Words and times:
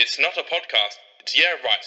It's 0.00 0.16
not 0.20 0.38
a 0.38 0.42
podcast, 0.42 0.94
it's 1.18 1.36
yeah, 1.36 1.56
right. 1.64 1.84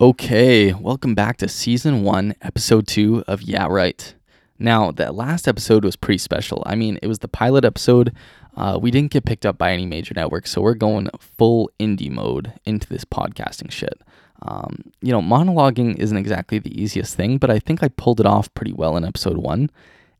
Okay, 0.00 0.72
welcome 0.72 1.14
back 1.14 1.36
to 1.36 1.46
season 1.46 2.02
one, 2.02 2.34
episode 2.42 2.88
two 2.88 3.22
of 3.28 3.42
Yeah 3.42 3.68
Right. 3.70 4.16
Now, 4.58 4.90
that 4.90 5.14
last 5.14 5.46
episode 5.46 5.84
was 5.84 5.94
pretty 5.94 6.18
special. 6.18 6.64
I 6.66 6.74
mean, 6.74 6.98
it 7.02 7.06
was 7.06 7.20
the 7.20 7.28
pilot 7.28 7.64
episode. 7.64 8.16
Uh, 8.56 8.80
we 8.82 8.90
didn't 8.90 9.12
get 9.12 9.26
picked 9.26 9.46
up 9.46 9.58
by 9.58 9.70
any 9.70 9.86
major 9.86 10.12
network, 10.12 10.48
so 10.48 10.60
we're 10.60 10.74
going 10.74 11.08
full 11.20 11.70
indie 11.78 12.10
mode 12.10 12.52
into 12.64 12.88
this 12.88 13.04
podcasting 13.04 13.70
shit. 13.70 14.02
Um, 14.42 14.90
you 15.02 15.12
know, 15.12 15.22
monologuing 15.22 15.94
isn't 15.98 16.16
exactly 16.16 16.58
the 16.58 16.82
easiest 16.82 17.14
thing, 17.14 17.38
but 17.38 17.52
I 17.52 17.60
think 17.60 17.80
I 17.80 17.86
pulled 17.90 18.18
it 18.18 18.26
off 18.26 18.52
pretty 18.54 18.72
well 18.72 18.96
in 18.96 19.04
episode 19.04 19.36
one, 19.36 19.70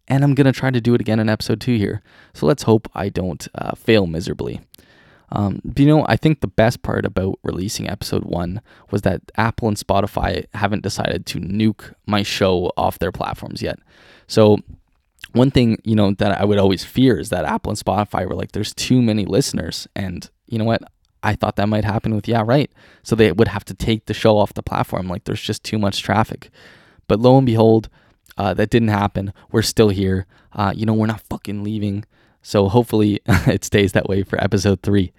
and 0.08 0.24
I'm 0.24 0.34
gonna 0.34 0.52
try 0.52 0.70
to 0.70 0.80
do 0.80 0.94
it 0.94 1.00
again 1.00 1.20
in 1.20 1.28
episode 1.28 1.60
two 1.60 1.76
here. 1.76 2.02
So 2.34 2.46
let's 2.46 2.64
hope 2.64 2.88
I 2.94 3.08
don't 3.08 3.46
uh, 3.54 3.74
fail 3.74 4.06
miserably. 4.06 4.60
Um, 5.32 5.60
but 5.64 5.80
you 5.80 5.86
know, 5.86 6.04
I 6.08 6.16
think 6.16 6.40
the 6.40 6.46
best 6.46 6.82
part 6.82 7.04
about 7.04 7.38
releasing 7.42 7.88
episode 7.88 8.24
one 8.24 8.60
was 8.90 9.02
that 9.02 9.22
Apple 9.36 9.68
and 9.68 9.76
Spotify 9.76 10.44
haven't 10.54 10.82
decided 10.82 11.26
to 11.26 11.40
nuke 11.40 11.92
my 12.06 12.22
show 12.22 12.72
off 12.76 12.98
their 12.98 13.12
platforms 13.12 13.62
yet. 13.62 13.78
So, 14.28 14.58
one 15.32 15.50
thing, 15.50 15.78
you 15.84 15.94
know, 15.94 16.12
that 16.12 16.40
I 16.40 16.44
would 16.44 16.58
always 16.58 16.84
fear 16.84 17.18
is 17.18 17.30
that 17.30 17.44
Apple 17.44 17.70
and 17.70 17.78
Spotify 17.78 18.26
were 18.26 18.34
like, 18.34 18.52
there's 18.52 18.72
too 18.72 19.02
many 19.02 19.26
listeners. 19.26 19.86
And 19.94 20.28
you 20.46 20.58
know 20.58 20.64
what? 20.64 20.82
I 21.22 21.34
thought 21.34 21.56
that 21.56 21.68
might 21.68 21.84
happen 21.84 22.14
with 22.14 22.28
Yeah 22.28 22.44
Right. 22.46 22.70
So 23.02 23.16
they 23.16 23.32
would 23.32 23.48
have 23.48 23.64
to 23.66 23.74
take 23.74 24.06
the 24.06 24.14
show 24.14 24.38
off 24.38 24.54
the 24.54 24.62
platform. 24.62 25.08
Like 25.08 25.24
there's 25.24 25.42
just 25.42 25.64
too 25.64 25.78
much 25.78 26.02
traffic. 26.02 26.50
But 27.08 27.20
lo 27.20 27.36
and 27.36 27.46
behold, 27.46 27.88
uh, 28.38 28.54
that 28.54 28.70
didn't 28.70 28.88
happen. 28.88 29.32
We're 29.50 29.62
still 29.62 29.88
here. 29.88 30.26
Uh, 30.52 30.72
you 30.74 30.86
know, 30.86 30.94
we're 30.94 31.06
not 31.06 31.20
fucking 31.22 31.62
leaving. 31.62 32.04
So 32.42 32.68
hopefully 32.68 33.20
it 33.28 33.64
stays 33.64 33.92
that 33.92 34.08
way 34.08 34.22
for 34.22 34.42
episode 34.42 34.82
three. 34.82 35.12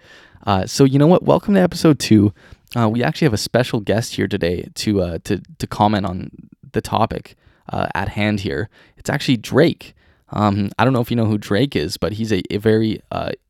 Uh, 0.46 0.66
so 0.66 0.84
you 0.84 1.00
know 1.00 1.08
what? 1.08 1.24
Welcome 1.24 1.56
to 1.56 1.62
episode 1.62 2.00
two. 2.00 2.34
Uh, 2.76 2.90
we 2.90 3.04
actually 3.04 3.26
have 3.26 3.34
a 3.34 3.38
special 3.38 3.80
guest 3.80 4.16
here 4.16 4.28
today 4.28 4.70
to 4.76 5.02
uh, 5.02 5.18
to 5.24 5.42
to 5.58 5.68
comment 5.68 6.06
on 6.06 6.32
the 6.72 6.82
topic 6.82 7.36
uh, 7.70 7.88
at 7.96 8.10
hand 8.10 8.42
here. 8.42 8.70
It's 8.98 9.10
actually 9.10 9.38
Drake. 9.38 9.94
Um, 10.30 10.70
I 10.78 10.84
don't 10.84 10.94
know 10.94 11.02
if 11.02 11.10
you 11.10 11.18
know 11.18 11.26
who 11.26 11.38
Drake 11.38 11.76
is, 11.76 11.98
but 11.98 12.14
he's 12.14 12.32
a, 12.32 12.42
a 12.54 12.58
very 12.58 13.02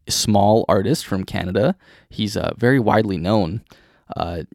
small 0.07 0.63
artist 0.69 1.05
from 1.05 1.23
Canada. 1.23 1.75
He's 2.09 2.37
very 2.57 2.79
widely 2.79 3.17
known, 3.17 3.61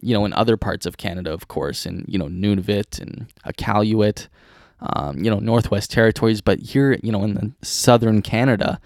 you 0.01 0.13
know, 0.13 0.25
in 0.25 0.33
other 0.33 0.55
parts 0.55 0.85
of 0.85 0.97
Canada, 0.97 1.33
of 1.33 1.49
course, 1.49 1.85
in 1.85 2.05
you 2.07 2.17
know 2.17 2.27
Nunavut 2.27 2.99
and 2.99 3.27
Iqaluit, 3.45 4.27
um, 4.83 5.23
you 5.23 5.29
know, 5.29 5.39
Northwest 5.39 5.91
Territories. 5.91 6.41
But 6.41 6.59
here, 6.59 6.97
you 7.01 7.11
know, 7.11 7.23
in 7.23 7.33
the 7.33 7.51
southern 7.61 8.21
Canada, 8.21 8.79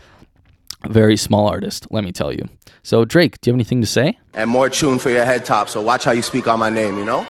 very 0.87 1.17
small 1.17 1.47
artist, 1.47 1.87
let 1.91 2.03
me 2.03 2.11
tell 2.11 2.31
you. 2.31 2.47
So, 2.83 3.03
Drake, 3.03 3.41
do 3.41 3.49
you 3.49 3.53
have 3.53 3.57
anything 3.57 3.81
to 3.81 3.87
say? 3.87 4.17
and 4.37 4.49
more 4.49 4.69
tune 4.69 4.99
for 4.99 5.09
your 5.09 5.25
head 5.25 5.43
top. 5.43 5.67
So 5.67 5.81
watch 5.81 6.05
how 6.05 6.11
you 6.11 6.21
speak 6.21 6.47
on 6.47 6.59
my 6.59 6.69
name, 6.69 6.97
you 6.97 7.03
know? 7.03 7.27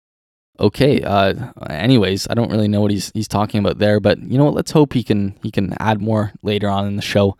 Okay. 0.60 1.02
Uh, 1.02 1.34
anyways, 1.68 2.28
I 2.30 2.34
don't 2.34 2.50
really 2.50 2.68
know 2.68 2.80
what 2.80 2.92
he's 2.92 3.10
he's 3.12 3.28
talking 3.28 3.58
about 3.58 3.78
there, 3.78 3.98
but 4.00 4.22
you 4.22 4.38
know 4.38 4.44
what? 4.44 4.54
Let's 4.54 4.70
hope 4.70 4.92
he 4.92 5.02
can 5.02 5.36
he 5.42 5.50
can 5.50 5.74
add 5.80 6.00
more 6.00 6.32
later 6.42 6.68
on 6.68 6.86
in 6.86 6.96
the 6.96 7.02
show. 7.02 7.36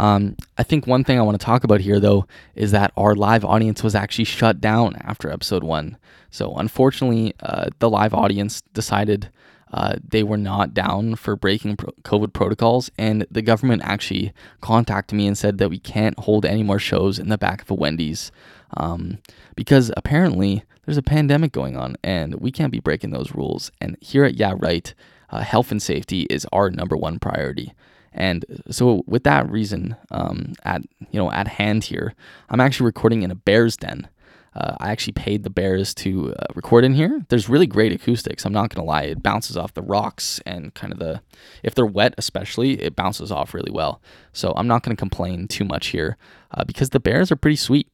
Um, 0.00 0.36
I 0.56 0.62
think 0.62 0.86
one 0.86 1.04
thing 1.04 1.18
I 1.18 1.22
want 1.22 1.38
to 1.38 1.44
talk 1.44 1.64
about 1.64 1.80
here, 1.80 2.00
though, 2.00 2.26
is 2.54 2.70
that 2.70 2.92
our 2.96 3.14
live 3.14 3.44
audience 3.44 3.82
was 3.82 3.94
actually 3.94 4.24
shut 4.24 4.58
down 4.58 4.96
after 5.02 5.30
episode 5.30 5.62
one. 5.62 5.98
So 6.30 6.54
unfortunately, 6.54 7.34
uh, 7.40 7.68
the 7.78 7.90
live 7.90 8.14
audience 8.14 8.62
decided 8.72 9.28
uh, 9.72 9.96
they 10.06 10.22
were 10.22 10.36
not 10.36 10.74
down 10.74 11.14
for 11.14 11.34
breaking 11.34 11.76
pro- 11.76 11.92
COVID 12.02 12.32
protocols, 12.32 12.90
and 12.98 13.26
the 13.30 13.42
government 13.42 13.82
actually 13.84 14.32
contacted 14.60 15.16
me 15.16 15.26
and 15.26 15.36
said 15.36 15.58
that 15.58 15.70
we 15.70 15.78
can't 15.78 16.18
hold 16.20 16.44
any 16.44 16.62
more 16.62 16.78
shows 16.78 17.18
in 17.18 17.28
the 17.28 17.38
back 17.38 17.62
of 17.62 17.70
a 17.70 17.74
Wendy's 17.74 18.30
um, 18.76 19.18
because 19.54 19.90
apparently 19.96 20.62
there's 20.84 20.98
a 20.98 21.02
pandemic 21.02 21.52
going 21.52 21.76
on, 21.76 21.96
and 22.02 22.36
we 22.36 22.50
can't 22.50 22.72
be 22.72 22.80
breaking 22.80 23.10
those 23.10 23.34
rules. 23.34 23.70
And 23.80 23.96
here 24.00 24.24
at 24.24 24.34
Yeah 24.34 24.54
Right, 24.56 24.92
uh, 25.30 25.40
health 25.40 25.70
and 25.70 25.82
safety 25.82 26.22
is 26.22 26.46
our 26.52 26.70
number 26.70 26.96
one 26.96 27.18
priority. 27.18 27.72
And 28.12 28.44
so, 28.70 29.02
with 29.06 29.24
that 29.24 29.50
reason 29.50 29.96
um, 30.10 30.52
at 30.64 30.82
you 31.10 31.18
know 31.18 31.30
at 31.32 31.48
hand 31.48 31.84
here, 31.84 32.14
I'm 32.50 32.60
actually 32.60 32.86
recording 32.86 33.22
in 33.22 33.30
a 33.30 33.34
bear's 33.34 33.76
den. 33.76 34.08
Uh, 34.54 34.76
I 34.80 34.90
actually 34.90 35.14
paid 35.14 35.44
the 35.44 35.50
bears 35.50 35.94
to 35.96 36.34
uh, 36.34 36.46
record 36.54 36.84
in 36.84 36.94
here. 36.94 37.24
There's 37.28 37.48
really 37.48 37.66
great 37.66 37.92
acoustics. 37.92 38.44
I'm 38.44 38.52
not 38.52 38.74
gonna 38.74 38.86
lie; 38.86 39.02
it 39.02 39.22
bounces 39.22 39.56
off 39.56 39.74
the 39.74 39.82
rocks 39.82 40.40
and 40.44 40.74
kind 40.74 40.92
of 40.92 40.98
the, 40.98 41.22
if 41.62 41.74
they're 41.74 41.86
wet 41.86 42.14
especially, 42.18 42.80
it 42.80 42.94
bounces 42.96 43.32
off 43.32 43.54
really 43.54 43.72
well. 43.72 44.00
So 44.32 44.52
I'm 44.56 44.66
not 44.66 44.82
gonna 44.82 44.96
complain 44.96 45.48
too 45.48 45.64
much 45.64 45.88
here 45.88 46.16
uh, 46.50 46.64
because 46.64 46.90
the 46.90 47.00
bears 47.00 47.32
are 47.32 47.36
pretty 47.36 47.56
sweet. 47.56 47.88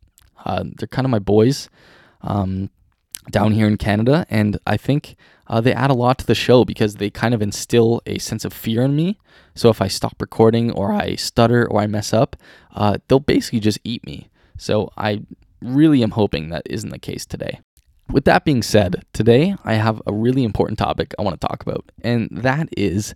Uh, 0.45 0.65
they're 0.77 0.89
kind 0.89 1.07
of 1.07 1.11
my 1.11 1.19
boys. 1.19 1.69
Um, 2.23 2.71
down 3.31 3.53
here 3.53 3.67
in 3.67 3.77
Canada, 3.77 4.27
and 4.31 4.59
I 4.67 4.77
think 4.77 5.17
uh, 5.47 5.61
they 5.61 5.73
add 5.73 5.91
a 5.91 5.95
lot 5.95 6.19
to 6.19 6.27
the 6.27 6.35
show 6.35 6.65
because 6.65 6.97
they 6.97 7.11
kind 7.11 7.35
of 7.35 7.43
instill 7.43 8.01
a 8.07 8.19
sense 8.19 8.45
of 8.45 8.53
fear 8.53 8.83
in 8.83 8.97
me. 8.97 9.19
So 9.55 9.69
if 9.71 9.81
I 9.81 9.89
stop 9.89 10.21
recording 10.21 10.71
or 10.71 10.93
I 10.93 11.15
stutter 11.17 11.69
or 11.69 11.81
I 11.81 11.87
mess 11.87 12.13
up, 12.13 12.37
uh, 12.75 12.99
they'll 13.09 13.21
basically 13.21 13.61
just 13.61 13.79
eat 13.85 14.05
me. 14.07 14.31
So 14.57 14.91
I 14.97 15.23
really 15.61 16.03
am 16.03 16.13
hoping 16.13 16.49
that 16.49 16.63
isn't 16.67 16.91
the 16.91 16.99
case 16.99 17.27
today. 17.27 17.61
With 18.11 18.25
that 18.25 18.45
being 18.45 18.63
said, 18.63 19.05
today 19.13 19.55
I 19.65 19.75
have 19.75 20.01
a 20.07 20.13
really 20.13 20.45
important 20.45 20.79
topic 20.79 21.15
I 21.19 21.23
want 21.23 21.41
to 21.41 21.47
talk 21.47 21.63
about, 21.63 21.91
and 22.03 22.29
that 22.33 22.69
is 22.77 23.15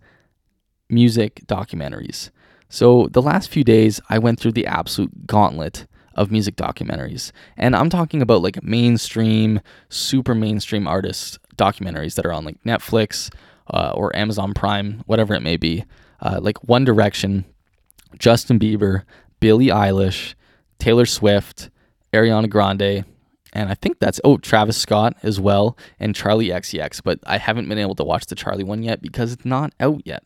music 0.91 1.41
documentaries. 1.47 2.31
So, 2.69 3.09
the 3.11 3.23
last 3.23 3.51
few 3.51 3.65
days, 3.65 4.01
I 4.09 4.19
went 4.19 4.41
through 4.41 4.53
the 4.53 4.67
absolute 4.67 5.27
gauntlet 5.27 5.87
of 6.15 6.31
music 6.31 6.57
documentaries. 6.57 7.33
And 7.57 7.75
I'm 7.75 7.91
talking 7.91 8.23
about 8.23 8.43
like 8.43 8.63
mainstream, 8.63 9.61
super 9.89 10.35
mainstream 10.35 10.87
artists 10.87 11.39
documentaries 11.57 12.15
that 12.15 12.27
are 12.27 12.33
on 12.33 12.45
like 12.45 12.63
Netflix 12.65 13.33
uh, 13.69 13.93
or 13.95 14.15
Amazon 14.17 14.55
Prime, 14.55 15.03
whatever 15.07 15.35
it 15.35 15.41
may 15.41 15.57
be. 15.57 15.85
Uh, 16.21 16.39
like 16.41 16.63
One 16.65 16.85
Direction, 16.85 17.45
Justin 18.19 18.59
Bieber, 18.59 19.03
Billie 19.41 19.67
Eilish, 19.67 20.35
Taylor 20.79 21.07
Swift, 21.07 21.69
Ariana 22.13 22.49
Grande, 22.49 23.05
and 23.53 23.71
I 23.71 23.75
think 23.75 23.99
that's 23.99 24.21
oh 24.25 24.37
Travis 24.37 24.77
Scott 24.77 25.17
as 25.23 25.41
well 25.41 25.77
and 25.99 26.15
Charli 26.15 26.49
XCX. 26.49 27.03
But 27.03 27.21
I 27.27 27.39
haven't 27.39 27.69
been 27.69 27.79
able 27.79 27.95
to 27.97 28.05
watch 28.05 28.27
the 28.27 28.35
Charli 28.35 28.65
one 28.65 28.83
yet 28.83 29.03
because 29.03 29.33
it's 29.33 29.45
not 29.45 29.73
out 29.81 30.03
yet. 30.05 30.25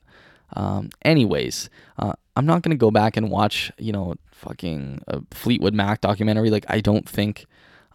Um, 0.54 0.90
anyways, 1.02 1.68
uh, 1.98 2.12
I'm 2.36 2.46
not 2.46 2.62
gonna 2.62 2.76
go 2.76 2.90
back 2.90 3.16
and 3.16 3.30
watch 3.30 3.72
you 3.78 3.92
know 3.92 4.14
fucking 4.32 5.00
a 5.08 5.20
Fleetwood 5.32 5.74
Mac 5.74 6.00
documentary. 6.00 6.50
Like 6.50 6.66
I 6.68 6.80
don't 6.80 7.08
think 7.08 7.46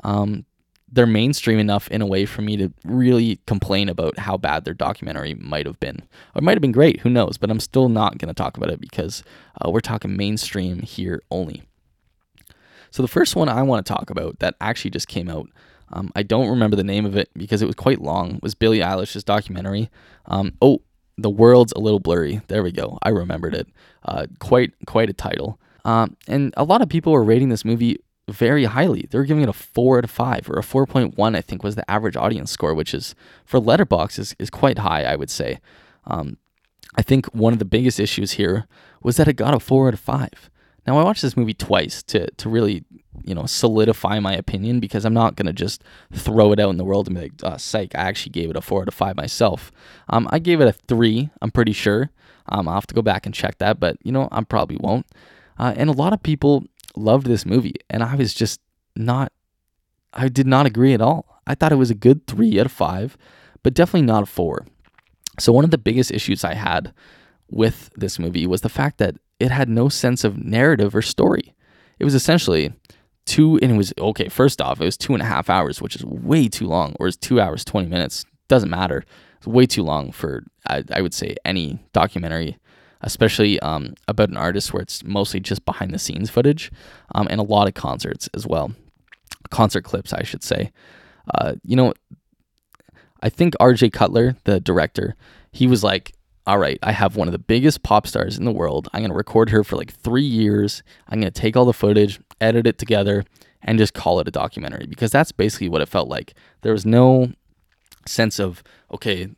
um, 0.04 0.46
they're 0.92 1.08
mainstream 1.08 1.60
enough 1.60 1.88
in 1.90 2.02
a 2.02 2.06
way 2.06 2.26
for 2.26 2.42
me 2.42 2.58
to 2.58 2.72
really 2.84 3.40
complain 3.48 3.88
about 3.88 4.20
how 4.20 4.38
bad 4.38 4.66
their 4.66 4.74
documentary 4.74 5.36
might 5.36 5.66
have 5.66 5.80
been. 5.80 5.98
Or 6.36 6.40
it 6.40 6.44
might 6.44 6.56
have 6.56 6.62
been 6.62 6.74
great, 6.74 7.00
who 7.02 7.10
knows? 7.10 7.38
But 7.38 7.50
I'm 7.50 7.60
still 7.60 7.90
not 7.90 8.18
gonna 8.18 8.34
talk 8.34 8.58
about 8.58 8.70
it 8.70 8.82
because 8.82 9.24
uh, 9.64 9.70
we're 9.70 9.80
talking 9.80 10.18
mainstream 10.18 10.82
here 10.82 11.22
only. 11.32 11.64
So 12.92 13.02
the 13.02 13.08
first 13.08 13.36
one 13.36 13.50
I 13.50 13.64
want 13.64 13.86
to 13.86 13.94
talk 13.94 14.10
about 14.10 14.40
that 14.40 14.56
actually 14.62 14.92
just 14.92 15.08
came 15.08 15.30
out. 15.30 15.50
Um, 15.94 16.12
I 16.16 16.24
don't 16.24 16.50
remember 16.50 16.76
the 16.76 16.84
name 16.84 17.06
of 17.06 17.18
it 17.18 17.30
because 17.36 17.62
it 17.62 17.66
was 17.66 17.76
quite 17.76 18.02
long. 18.02 18.40
Was 18.42 18.56
Billie 18.56 18.80
Eilish's 18.80 19.24
documentary? 19.24 19.90
Um, 20.26 20.54
oh, 20.62 20.82
the 21.18 21.30
world's 21.30 21.74
a 21.74 21.80
little 21.80 22.00
blurry. 22.00 22.42
There 22.48 22.64
we 22.64 22.72
go. 22.72 22.98
I 23.04 23.10
remembered 23.10 23.54
it. 23.54 23.68
Uh, 24.04 24.28
quite 24.40 24.74
quite 24.88 25.10
a 25.10 25.14
title. 25.14 25.60
Um, 25.84 26.16
and 26.28 26.54
a 26.58 26.64
lot 26.64 26.82
of 26.82 26.90
people 26.90 27.12
were 27.12 27.24
rating 27.24 27.50
this 27.50 27.66
movie 27.66 27.98
very 28.30 28.66
highly. 28.66 29.08
They 29.10 29.18
were 29.18 29.26
giving 29.26 29.44
it 29.44 29.50
a 29.50 29.54
four 29.54 29.98
out 29.98 30.04
of 30.04 30.12
five 30.12 30.50
or 30.50 30.58
a 30.58 30.64
four 30.64 30.86
point 30.86 31.18
one. 31.18 31.36
I 31.36 31.42
think 31.42 31.64
was 31.64 31.76
the 31.76 31.90
average 31.90 32.16
audience 32.16 32.52
score, 32.52 32.74
which 32.74 32.94
is 32.94 33.16
for 33.46 33.60
Letterboxd 33.60 34.20
is, 34.20 34.36
is 34.40 34.50
quite 34.50 34.80
high. 34.80 35.04
I 35.04 35.16
would 35.16 35.30
say. 35.30 35.60
Um, 36.06 36.38
I 36.96 37.02
think 37.02 37.28
one 37.28 37.54
of 37.54 37.60
the 37.60 37.66
biggest 37.66 38.00
issues 38.00 38.34
here 38.34 38.68
was 39.02 39.18
that 39.18 39.28
it 39.28 39.34
got 39.34 39.54
a 39.54 39.60
four 39.60 39.88
out 39.88 39.94
of 39.94 40.00
five. 40.00 40.50
Now 40.88 40.98
I 40.98 41.04
watched 41.04 41.22
this 41.22 41.38
movie 41.38 41.54
twice 41.54 42.02
to 42.04 42.30
to 42.32 42.50
really 42.50 42.84
you 43.24 43.36
know 43.36 43.46
solidify 43.46 44.20
my 44.20 44.34
opinion 44.34 44.80
because 44.80 45.06
I'm 45.06 45.14
not 45.14 45.36
gonna 45.36 45.54
just 45.54 45.84
throw 46.14 46.52
it 46.52 46.60
out 46.60 46.70
in 46.70 46.78
the 46.78 46.86
world 46.86 47.08
and 47.08 47.16
be 47.16 47.24
like, 47.24 47.34
oh, 47.44 47.58
psych. 47.58 47.96
I 47.96 48.02
actually 48.02 48.32
gave 48.32 48.50
it 48.50 48.56
a 48.56 48.62
four 48.62 48.82
out 48.82 48.88
of 48.88 48.94
five 48.94 49.16
myself. 49.16 49.72
Um, 50.10 50.28
I 50.32 50.40
gave 50.40 50.62
it 50.62 50.68
a 50.68 50.74
three. 50.74 51.30
I'm 51.42 51.52
pretty 51.52 51.74
sure. 51.74 52.10
Um, 52.50 52.68
I'll 52.68 52.76
have 52.76 52.88
to 52.88 52.96
go 52.96 53.02
back 53.02 53.26
and 53.26 53.36
check 53.36 53.58
that, 53.60 53.80
but 53.80 53.98
you 54.04 54.12
know 54.12 54.28
I 54.32 54.44
probably 54.44 54.78
won't. 54.80 55.06
Uh, 55.58 55.74
and 55.76 55.90
a 55.90 55.94
lot 55.94 56.14
of 56.14 56.24
people 56.24 56.66
loved 56.96 57.28
this 57.28 57.46
movie, 57.46 57.76
and 57.90 58.04
I 58.04 58.16
was 58.16 58.34
just 58.34 58.60
not. 58.96 59.32
I 60.14 60.28
did 60.28 60.48
not 60.48 60.66
agree 60.66 60.94
at 60.94 61.02
all. 61.02 61.42
I 61.48 61.56
thought 61.56 61.72
it 61.72 61.78
was 61.78 61.92
a 61.92 61.96
good 61.96 62.28
three 62.28 62.60
out 62.60 62.66
of 62.66 62.72
five, 62.72 63.18
but 63.64 63.74
definitely 63.74 64.08
not 64.08 64.24
a 64.24 64.26
four. 64.26 64.66
So 65.40 65.54
one 65.54 65.64
of 65.64 65.72
the 65.72 65.78
biggest 65.78 66.12
issues 66.12 66.44
I 66.44 66.54
had 66.54 66.94
with 67.50 67.90
this 67.96 68.20
movie 68.20 68.46
was 68.46 68.62
the 68.62 68.70
fact 68.70 68.98
that 68.98 69.16
it 69.42 69.52
had 69.52 69.70
no 69.70 69.90
sense 69.90 70.24
of 70.24 70.38
narrative 70.38 70.96
or 70.96 71.02
story. 71.02 71.54
It 72.00 72.06
was 72.06 72.16
essentially 72.16 72.74
two, 73.26 73.60
and 73.62 73.72
it 73.72 73.78
was 73.78 73.94
okay. 73.98 74.30
First 74.30 74.62
off, 74.62 74.82
it 74.82 74.86
was 74.86 74.98
two 74.98 75.14
and 75.14 75.22
a 75.22 75.26
half 75.26 75.50
hours, 75.50 75.82
which 75.82 75.96
is 75.96 76.06
way 76.06 76.48
too 76.48 76.68
long, 76.68 76.96
or 77.00 77.08
it's 77.08 77.18
two 77.18 77.42
hours 77.42 77.66
twenty 77.66 77.88
minutes. 77.88 78.26
Doesn't 78.48 78.70
matter. 78.70 79.04
It's 79.38 79.48
way 79.48 79.66
too 79.66 79.84
long 79.84 80.12
for 80.12 80.44
I, 80.68 80.84
I 80.92 81.02
would 81.02 81.14
say 81.14 81.36
any 81.46 81.80
documentary 81.94 82.58
especially 83.04 83.60
um, 83.62 83.96
about 84.08 84.30
an 84.30 84.38
artist 84.38 84.74
where 84.74 84.82
it's 84.82 85.04
mostly 85.04 85.40
just 85.40 85.66
behind 85.66 85.94
the 85.94 86.00
scenes 86.00 86.30
footage 86.30 86.72
um, 87.16 87.28
and 87.30 87.40
a 87.40 87.44
lot 87.44 87.68
of 87.68 87.74
concerts 87.74 88.30
as 88.34 88.46
well. 88.46 88.72
Concert 89.50 89.84
clips, 89.84 90.14
I 90.14 90.24
should 90.24 90.44
say. 90.44 90.72
Uh, 91.36 91.54
you 91.64 91.76
know, 91.76 91.94
I 93.22 93.30
think 93.30 93.56
RJ 93.60 93.94
Cutler, 93.94 94.36
the 94.44 94.60
director, 94.60 95.16
he 95.52 95.68
was 95.68 95.84
like, 95.84 96.14
all 96.48 96.58
right, 96.58 96.80
I 96.82 96.92
have 96.92 97.16
one 97.16 97.28
of 97.28 97.32
the 97.32 97.40
biggest 97.40 97.84
pop 97.84 98.08
stars 98.08 98.38
in 98.38 98.46
the 98.46 98.52
world. 98.52 98.88
I'm 98.94 99.02
going 99.02 99.12
to 99.12 99.18
record 99.18 99.50
her 99.52 99.64
for 99.64 99.76
like 99.76 99.94
three 99.94 100.24
years. 100.24 100.82
I'm 101.08 101.20
going 101.20 101.32
to 101.32 101.40
take 101.42 101.56
all 101.56 101.66
the 101.66 101.74
footage, 101.74 102.20
edit 102.40 102.66
it 102.66 102.78
together, 102.78 103.24
and 103.62 103.78
just 103.78 103.94
call 103.94 104.20
it 104.20 104.28
a 104.28 104.32
documentary 104.32 104.88
because 104.88 105.12
that's 105.12 105.32
basically 105.32 105.70
what 105.70 105.82
it 105.82 105.90
felt 105.90 106.10
like. 106.10 106.34
There 106.62 106.74
was 106.74 106.86
no 106.86 107.32
sense 108.08 108.40
of, 108.40 108.64
okay, 108.92 109.30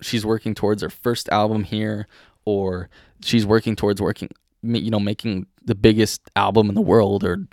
she's 0.00 0.24
working 0.24 0.54
towards 0.54 0.82
her 0.82 0.90
first 0.90 1.28
album 1.28 1.64
here, 1.64 2.06
or 2.44 2.88
she's 3.22 3.44
working 3.44 3.76
towards 3.76 4.00
working, 4.00 4.30
you 4.62 4.90
know, 4.90 5.00
making 5.00 5.46
the 5.64 5.74
biggest 5.74 6.22
album 6.36 6.68
in 6.68 6.74
the 6.74 6.80
world 6.80 7.22
or 7.22 7.46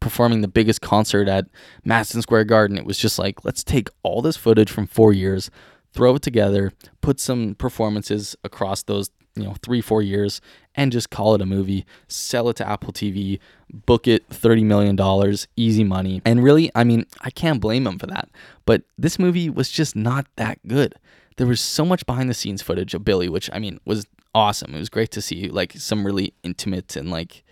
performing 0.00 0.40
the 0.40 0.48
biggest 0.48 0.80
concert 0.80 1.28
at 1.28 1.46
Madison 1.84 2.22
Square 2.22 2.44
Garden. 2.44 2.76
It 2.76 2.84
was 2.84 2.98
just 2.98 3.18
like, 3.18 3.44
let's 3.44 3.62
take 3.62 3.88
all 4.02 4.22
this 4.22 4.36
footage 4.36 4.70
from 4.70 4.86
four 4.86 5.12
years, 5.12 5.50
throw 5.92 6.16
it 6.16 6.22
together, 6.22 6.72
put 7.00 7.20
some 7.20 7.54
performances 7.54 8.36
across 8.44 8.82
those, 8.82 9.10
you 9.34 9.44
know, 9.44 9.54
three, 9.62 9.80
four 9.80 10.02
years, 10.02 10.40
and 10.74 10.92
just 10.92 11.10
call 11.10 11.34
it 11.34 11.40
a 11.40 11.46
movie, 11.46 11.84
sell 12.08 12.48
it 12.48 12.56
to 12.56 12.68
Apple 12.68 12.92
TV, 12.92 13.38
book 13.72 14.06
it 14.06 14.28
$30 14.28 14.64
million, 14.64 15.36
easy 15.56 15.84
money. 15.84 16.22
And 16.24 16.42
really, 16.42 16.70
I 16.74 16.84
mean, 16.84 17.06
I 17.20 17.30
can't 17.30 17.60
blame 17.60 17.84
them 17.84 17.98
for 17.98 18.06
that. 18.06 18.28
But 18.66 18.82
this 18.96 19.18
movie 19.18 19.50
was 19.50 19.70
just 19.70 19.96
not 19.96 20.26
that 20.36 20.58
good. 20.66 20.94
There 21.36 21.46
was 21.46 21.60
so 21.60 21.84
much 21.84 22.04
behind 22.06 22.28
the 22.28 22.34
scenes 22.34 22.62
footage 22.62 22.94
of 22.94 23.04
Billie, 23.04 23.28
which 23.28 23.48
I 23.52 23.58
mean 23.58 23.80
was 23.84 24.06
awesome. 24.34 24.74
It 24.74 24.78
was 24.78 24.90
great 24.90 25.10
to 25.12 25.22
see 25.22 25.48
like 25.48 25.72
some 25.74 26.04
really 26.04 26.34
intimate 26.42 26.96
and 26.96 27.10
like, 27.10 27.42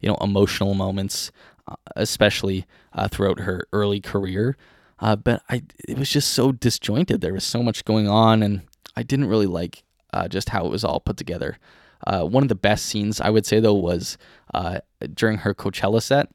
you 0.00 0.08
know, 0.08 0.16
emotional 0.20 0.74
moments, 0.74 1.30
uh, 1.68 1.76
especially 1.96 2.66
uh, 2.92 3.08
throughout 3.08 3.40
her 3.40 3.66
early 3.72 4.00
career. 4.00 4.56
Uh, 5.00 5.16
but 5.16 5.42
I, 5.48 5.62
it 5.88 5.98
was 5.98 6.10
just 6.10 6.32
so 6.32 6.52
disjointed. 6.52 7.20
There 7.20 7.32
was 7.32 7.44
so 7.44 7.62
much 7.62 7.84
going 7.84 8.08
on, 8.08 8.42
and 8.42 8.62
I 8.96 9.02
didn't 9.02 9.26
really 9.26 9.46
like 9.46 9.82
uh, 10.12 10.28
just 10.28 10.50
how 10.50 10.64
it 10.64 10.70
was 10.70 10.84
all 10.84 11.00
put 11.00 11.16
together. 11.16 11.58
Uh, 12.06 12.24
one 12.24 12.42
of 12.42 12.48
the 12.48 12.54
best 12.54 12.86
scenes 12.86 13.20
I 13.20 13.30
would 13.30 13.46
say 13.46 13.60
though 13.60 13.74
was 13.74 14.18
uh, 14.52 14.80
during 15.14 15.38
her 15.38 15.54
Coachella 15.54 16.02
set. 16.02 16.28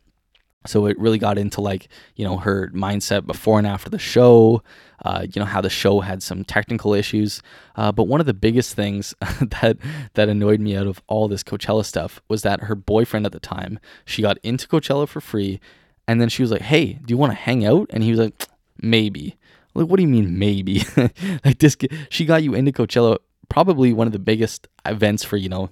So 0.65 0.87
it 0.87 0.99
really 0.99 1.17
got 1.17 1.37
into 1.37 1.61
like 1.61 1.87
you 2.15 2.25
know 2.25 2.37
her 2.37 2.69
mindset 2.73 3.25
before 3.25 3.57
and 3.59 3.67
after 3.67 3.89
the 3.89 3.99
show. 3.99 4.61
Uh, 5.05 5.25
you 5.33 5.39
know 5.39 5.45
how 5.45 5.61
the 5.61 5.69
show 5.69 6.01
had 6.01 6.21
some 6.21 6.43
technical 6.43 6.93
issues, 6.93 7.41
uh, 7.77 7.93
but 7.93 8.03
one 8.03 8.19
of 8.19 8.25
the 8.25 8.33
biggest 8.33 8.75
things 8.75 9.15
that 9.61 9.77
that 10.15 10.27
annoyed 10.27 10.59
me 10.59 10.75
out 10.75 10.85
of 10.85 11.01
all 11.07 11.29
this 11.29 11.43
Coachella 11.43 11.85
stuff 11.85 12.21
was 12.27 12.41
that 12.41 12.63
her 12.63 12.75
boyfriend 12.75 13.25
at 13.25 13.31
the 13.31 13.39
time 13.39 13.79
she 14.03 14.21
got 14.21 14.37
into 14.43 14.67
Coachella 14.67 15.07
for 15.07 15.21
free, 15.21 15.61
and 16.09 16.19
then 16.19 16.27
she 16.27 16.43
was 16.43 16.51
like, 16.51 16.63
"Hey, 16.63 16.93
do 16.93 17.13
you 17.13 17.17
want 17.17 17.31
to 17.31 17.37
hang 17.37 17.65
out?" 17.65 17.89
And 17.91 18.03
he 18.03 18.11
was 18.11 18.19
like, 18.19 18.48
"Maybe." 18.81 19.35
Like, 19.75 19.87
what 19.87 19.97
do 19.97 20.03
you 20.03 20.09
mean 20.09 20.39
maybe? 20.39 20.83
like 21.45 21.59
this, 21.59 21.77
she 22.09 22.25
got 22.25 22.43
you 22.43 22.53
into 22.55 22.71
Coachella, 22.71 23.17
probably 23.49 23.93
one 23.93 24.07
of 24.07 24.13
the 24.13 24.19
biggest 24.19 24.67
events 24.85 25.23
for 25.23 25.37
you 25.37 25.47
know 25.47 25.69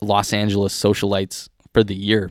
Los 0.00 0.32
Angeles 0.32 0.78
socialites 0.78 1.48
for 1.72 1.82
the 1.82 1.94
year 1.94 2.30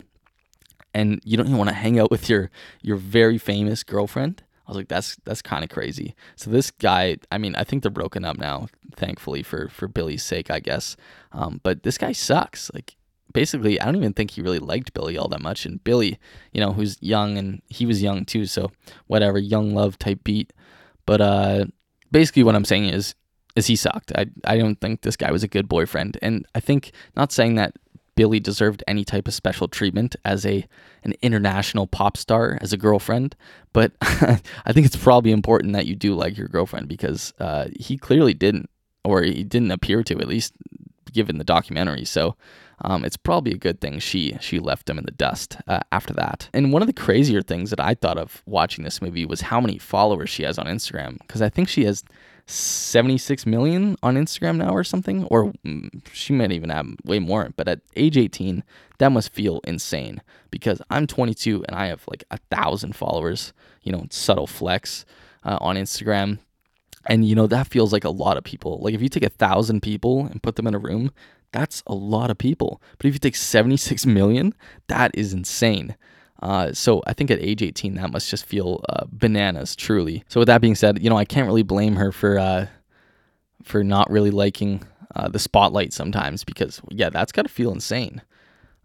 and 0.94 1.22
you 1.24 1.38
don't 1.38 1.48
even 1.48 1.58
want 1.58 1.70
to 1.70 1.76
hang 1.76 2.00
out 2.00 2.12
with 2.12 2.30
your 2.30 2.50
your 2.82 2.98
very 2.98 3.38
famous 3.38 3.84
girlfriend. 3.84 4.44
I 4.68 4.72
was 4.72 4.78
like, 4.78 4.88
that's 4.88 5.18
that's 5.26 5.42
kind 5.42 5.64
of 5.64 5.70
crazy. 5.70 6.16
So 6.36 6.52
this 6.52 6.72
guy, 6.72 7.18
I 7.32 7.38
mean, 7.38 7.56
I 7.56 7.64
think 7.64 7.84
they're 7.84 7.92
broken 7.92 8.24
up 8.24 8.38
now, 8.38 8.68
thankfully 8.96 9.44
for 9.44 9.68
for 9.70 9.88
Billie's 9.88 10.24
sake, 10.24 10.52
I 10.52 10.60
guess. 10.60 10.96
Um, 11.32 11.60
but 11.64 11.84
this 11.84 11.98
guy 11.98 12.12
sucks. 12.12 12.72
Like 12.74 12.96
basically, 13.34 13.80
I 13.80 13.86
don't 13.86 13.98
even 13.98 14.14
think 14.14 14.32
he 14.32 14.42
really 14.42 14.60
liked 14.60 14.94
Billie 14.94 15.18
all 15.18 15.28
that 15.30 15.42
much. 15.42 15.66
And 15.66 15.84
Billie, 15.84 16.20
you 16.52 16.62
know, 16.62 16.74
who's 16.74 16.98
young 17.02 17.38
and 17.38 17.62
he 17.68 17.86
was 17.86 18.02
young 18.02 18.26
too, 18.26 18.46
so 18.46 18.72
whatever, 19.08 19.38
young 19.38 19.74
love 19.74 19.98
type 20.00 20.24
beat. 20.24 20.54
But 21.06 21.22
uh, 21.22 21.66
basically, 22.12 22.44
what 22.44 22.56
I'm 22.56 22.66
saying 22.66 22.86
is, 22.86 23.16
is 23.56 23.68
he 23.68 23.76
sucked. 23.76 24.12
I 24.16 24.28
I 24.46 24.58
don't 24.58 24.80
think 24.80 25.02
this 25.02 25.18
guy 25.18 25.32
was 25.32 25.44
a 25.44 25.48
good 25.48 25.68
boyfriend, 25.68 26.18
and 26.22 26.46
I 26.54 26.60
think 26.60 26.92
not 27.16 27.32
saying 27.32 27.56
that 27.56 27.76
Billie 28.16 28.40
deserved 28.40 28.84
any 28.86 29.06
type 29.06 29.28
of 29.28 29.34
special 29.34 29.68
treatment 29.68 30.16
as 30.26 30.46
a 30.46 30.68
an 31.04 31.14
international 31.22 31.88
pop 31.88 32.18
star 32.18 32.58
as 32.62 32.74
a 32.74 32.78
girlfriend, 32.78 33.36
but 33.74 33.94
I 34.02 34.74
think 34.74 34.86
it's 34.86 34.98
probably 34.98 35.32
important 35.32 35.74
that 35.74 35.88
you 35.88 35.96
do 35.96 36.14
like 36.14 36.38
your 36.38 36.48
girlfriend 36.48 36.90
because 36.90 37.34
uh, 37.40 37.70
he 37.80 37.98
clearly 37.98 38.34
didn't, 38.34 38.70
or 39.04 39.24
he 39.24 39.44
didn't 39.44 39.72
appear 39.72 40.04
to, 40.04 40.20
at 40.20 40.28
least 40.28 40.54
given 41.14 41.38
the 41.38 41.44
documentary. 41.44 42.06
So 42.06 42.36
um, 42.82 43.04
it's 43.04 43.18
probably 43.18 43.52
a 43.52 43.58
good 43.58 43.82
thing 43.82 44.00
she 44.00 44.38
she 44.40 44.60
left 44.60 44.90
him 44.90 44.98
in 44.98 45.06
the 45.06 45.12
dust 45.12 45.58
uh, 45.68 45.80
after 45.92 46.14
that. 46.14 46.50
And 46.54 46.72
one 46.72 46.82
of 46.82 46.88
the 46.88 46.94
crazier 46.94 47.42
things 47.42 47.70
that 47.70 47.80
I 47.80 47.94
thought 47.94 48.18
of 48.18 48.42
watching 48.46 48.84
this 48.84 49.02
movie 49.02 49.26
was 49.26 49.42
how 49.42 49.60
many 49.60 49.78
followers 49.78 50.30
she 50.30 50.44
has 50.44 50.58
on 50.58 50.66
Instagram 50.66 51.18
because 51.20 51.42
I 51.42 51.50
think 51.50 51.68
she 51.68 51.86
has 51.86 52.04
76 52.50 53.46
million 53.46 53.96
on 54.02 54.16
Instagram 54.16 54.58
now 54.58 54.72
or 54.72 54.84
something, 54.84 55.24
or 55.26 55.54
mm, 55.66 55.90
she 56.12 56.34
might 56.34 56.52
even 56.52 56.72
have 56.72 56.88
way 57.06 57.20
more. 57.20 57.52
But 57.56 57.68
at 57.68 57.82
age 57.96 58.18
18, 58.18 58.64
that 58.98 59.12
must 59.12 59.32
feel 59.32 59.62
insane 59.66 60.22
because 60.50 60.82
I'm 60.90 61.06
22 61.06 61.64
and 61.68 61.76
I 61.76 61.88
have 61.88 62.04
like 62.08 62.24
a 62.32 62.40
thousand 62.50 62.96
followers, 62.96 63.54
you 63.84 63.92
know, 63.92 64.08
subtle 64.10 64.48
flex 64.48 65.06
uh, 65.44 65.60
on 65.62 65.76
Instagram. 65.76 66.40
And, 67.06 67.28
you 67.28 67.36
know, 67.36 67.48
that 67.48 67.68
feels 67.68 67.94
like 67.94 68.04
a 68.04 68.10
lot 68.10 68.36
of 68.36 68.44
people. 68.44 68.80
Like 68.80 68.96
if 68.96 69.02
you 69.02 69.10
take 69.10 69.24
a 69.24 69.30
thousand 69.30 69.82
people 69.82 70.26
and 70.26 70.42
put 70.42 70.56
them 70.56 70.68
in 70.68 70.74
a 70.74 70.80
room, 70.80 71.12
that's 71.52 71.84
a 71.88 71.96
lot 71.96 72.30
of 72.30 72.38
people. 72.38 72.82
But 72.98 73.08
if 73.08 73.14
you 73.14 73.20
take 73.20 73.36
76 73.36 74.06
million, 74.06 74.54
that 74.88 75.12
is 75.14 75.34
insane. 75.34 75.96
Uh, 76.42 76.72
so 76.74 77.04
I 77.06 77.14
think 77.14 77.32
at 77.32 77.42
age 77.42 77.62
18, 77.62 77.96
that 77.96 78.12
must 78.12 78.30
just 78.30 78.46
feel 78.46 78.84
uh, 78.90 79.06
bananas, 79.12 79.76
truly. 79.76 80.24
So 80.28 80.40
with 80.40 80.48
that 80.48 80.62
being 80.62 80.76
said, 80.76 81.04
you 81.04 81.10
know, 81.10 81.18
I 81.18 81.26
can't 81.26 81.48
really 81.48 81.64
blame 81.64 81.96
her 81.96 82.12
for 82.12 82.40
uh, 82.40 82.68
for 83.64 83.84
not 83.84 84.10
really 84.10 84.32
liking 84.32 84.84
uh, 85.16 85.28
the 85.28 85.40
spotlight 85.40 85.92
sometimes 85.92 86.44
because 86.44 86.82
yeah, 86.90 87.10
that's 87.10 87.32
got 87.32 87.44
to 87.44 87.50
feel 87.50 87.72
insane. 87.72 88.22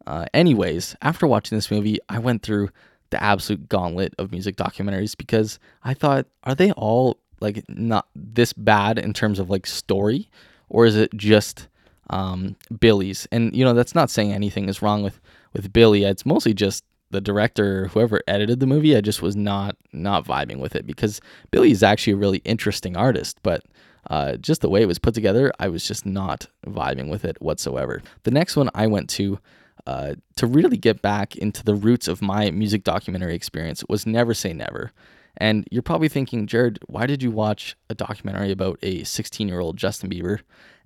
Uh, 0.06 0.26
anyways, 0.34 0.96
after 1.00 1.26
watching 1.26 1.56
this 1.56 1.70
movie, 1.70 1.98
I 2.08 2.18
went 2.18 2.42
through 2.42 2.70
the 3.10 3.22
absolute 3.22 3.68
gauntlet 3.68 4.14
of 4.18 4.32
music 4.32 4.56
documentaries 4.56 5.16
because 5.16 5.58
I 5.84 5.94
thought, 5.94 6.26
are 6.42 6.54
they 6.54 6.72
all 6.72 7.18
like 7.40 7.64
not 7.68 8.08
this 8.14 8.52
bad 8.52 8.98
in 8.98 9.12
terms 9.12 9.38
of 9.38 9.48
like 9.48 9.66
story, 9.66 10.28
or 10.68 10.86
is 10.86 10.96
it 10.96 11.14
just 11.14 11.68
um, 12.10 12.56
Billie's? 12.80 13.26
And 13.32 13.54
you 13.54 13.64
know, 13.64 13.74
that's 13.74 13.94
not 13.94 14.10
saying 14.10 14.32
anything 14.32 14.68
is 14.68 14.82
wrong 14.82 15.02
with 15.02 15.20
with 15.52 15.72
Billie. 15.72 16.04
It's 16.04 16.26
mostly 16.26 16.54
just 16.54 16.84
the 17.10 17.20
director, 17.20 17.88
whoever 17.88 18.22
edited 18.26 18.60
the 18.60 18.66
movie, 18.66 18.96
I 18.96 19.00
just 19.00 19.22
was 19.22 19.36
not 19.36 19.76
not 19.92 20.24
vibing 20.24 20.58
with 20.58 20.74
it 20.74 20.86
because 20.86 21.20
Billie 21.50 21.70
is 21.70 21.82
actually 21.82 22.14
a 22.14 22.16
really 22.16 22.38
interesting 22.38 22.96
artist, 22.96 23.38
but 23.42 23.62
uh, 24.10 24.36
just 24.36 24.60
the 24.60 24.68
way 24.68 24.82
it 24.82 24.88
was 24.88 24.98
put 24.98 25.14
together, 25.14 25.52
I 25.58 25.68
was 25.68 25.86
just 25.86 26.04
not 26.04 26.46
vibing 26.66 27.08
with 27.08 27.24
it 27.24 27.40
whatsoever. 27.40 28.02
The 28.24 28.30
next 28.30 28.56
one 28.56 28.68
I 28.74 28.86
went 28.86 29.08
to 29.10 29.38
uh, 29.86 30.14
to 30.36 30.46
really 30.46 30.76
get 30.76 31.02
back 31.02 31.36
into 31.36 31.62
the 31.62 31.74
roots 31.74 32.08
of 32.08 32.22
my 32.22 32.50
music 32.50 32.84
documentary 32.84 33.34
experience 33.34 33.84
was 33.88 34.06
Never 34.06 34.32
Say 34.34 34.52
Never. 34.52 34.92
And 35.36 35.66
you're 35.70 35.82
probably 35.82 36.08
thinking, 36.08 36.46
Jared, 36.46 36.78
why 36.86 37.06
did 37.06 37.22
you 37.22 37.30
watch 37.30 37.76
a 37.90 37.94
documentary 37.94 38.50
about 38.50 38.78
a 38.82 39.04
16 39.04 39.48
year 39.48 39.60
old 39.60 39.76
Justin 39.76 40.10
Bieber? 40.10 40.40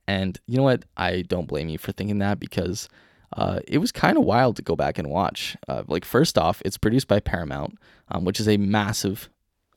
And 0.08 0.40
you 0.46 0.56
know 0.56 0.62
what? 0.62 0.86
I 0.96 1.22
don't 1.22 1.46
blame 1.46 1.68
you 1.68 1.76
for 1.76 1.92
thinking 1.92 2.18
that 2.18 2.40
because 2.40 2.88
uh, 3.36 3.60
it 3.68 3.76
was 3.76 3.92
kind 3.92 4.16
of 4.16 4.24
wild 4.24 4.56
to 4.56 4.62
go 4.62 4.74
back 4.74 4.98
and 4.98 5.10
watch. 5.10 5.54
Uh, 5.68 5.82
like, 5.86 6.06
first 6.06 6.38
off, 6.38 6.62
it's 6.64 6.78
produced 6.78 7.08
by 7.08 7.20
Paramount, 7.20 7.78
um, 8.08 8.24
which 8.24 8.40
is 8.40 8.48
a 8.48 8.56
massive 8.56 9.28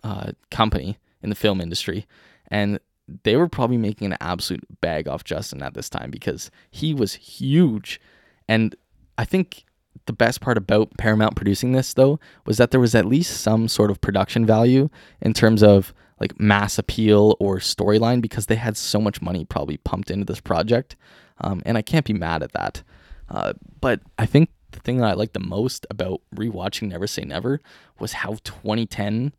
uh, 0.06 0.32
company 0.50 0.98
in 1.22 1.30
the 1.30 1.36
film 1.36 1.60
industry. 1.60 2.08
And 2.48 2.80
they 3.24 3.36
were 3.36 3.50
probably 3.50 3.76
making 3.76 4.14
an 4.14 4.18
absolute 4.22 4.64
bag 4.80 5.06
off 5.06 5.26
Justin 5.26 5.62
at 5.62 5.74
this 5.74 5.90
time 5.90 6.10
because 6.10 6.50
he 6.72 6.94
was 6.94 7.16
huge. 7.16 8.00
And 8.48 8.74
I 9.18 9.26
think 9.26 9.66
the 10.06 10.14
best 10.14 10.42
part 10.42 10.58
about 10.58 10.98
Paramount 10.98 11.36
producing 11.36 11.72
this, 11.72 11.94
though, 11.94 12.20
was 12.46 12.58
that 12.58 12.72
there 12.72 12.80
was 12.80 12.96
at 12.96 13.06
least 13.06 13.42
some 13.42 13.68
sort 13.68 13.92
of 13.92 14.02
production 14.02 14.46
value 14.46 14.90
in 15.22 15.34
terms 15.34 15.64
of 15.64 15.94
like 16.20 16.40
mass 16.40 16.78
appeal 16.78 17.36
or 17.40 17.58
storyline 17.58 18.22
because 18.22 18.46
they 18.46 18.56
had 18.56 18.78
so 18.78 19.02
much 19.02 19.22
money 19.22 19.44
probably 19.44 19.78
pumped 19.78 20.12
into 20.12 20.26
this 20.26 20.40
project. 20.40 20.96
Um, 21.40 21.62
and 21.66 21.78
I 21.78 21.82
can't 21.82 22.06
be 22.06 22.14
mad 22.14 22.44
at 22.44 22.52
that. 22.54 22.84
Uh, 23.30 23.54
but 23.80 24.02
I 24.20 24.26
think 24.26 24.50
the 24.72 24.80
thing 24.80 24.98
that 24.98 25.10
I 25.10 25.14
liked 25.14 25.34
the 25.34 25.40
most 25.40 25.88
about 25.90 26.22
rewatching 26.36 26.90
Never 26.90 27.08
Say 27.08 27.24
Never 27.24 27.60
was 28.00 28.14
how 28.14 28.38
2010 28.44 29.34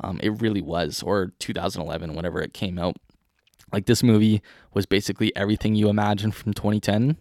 um, 0.00 0.18
it 0.22 0.40
really 0.40 0.60
was, 0.60 1.02
or 1.02 1.32
2011, 1.38 2.14
whenever 2.14 2.40
it 2.40 2.52
came 2.52 2.78
out. 2.78 2.96
Like 3.72 3.86
this 3.86 4.02
movie 4.02 4.42
was 4.72 4.86
basically 4.86 5.34
everything 5.36 5.74
you 5.74 5.88
imagine 5.88 6.32
from 6.32 6.52
2010. 6.52 7.16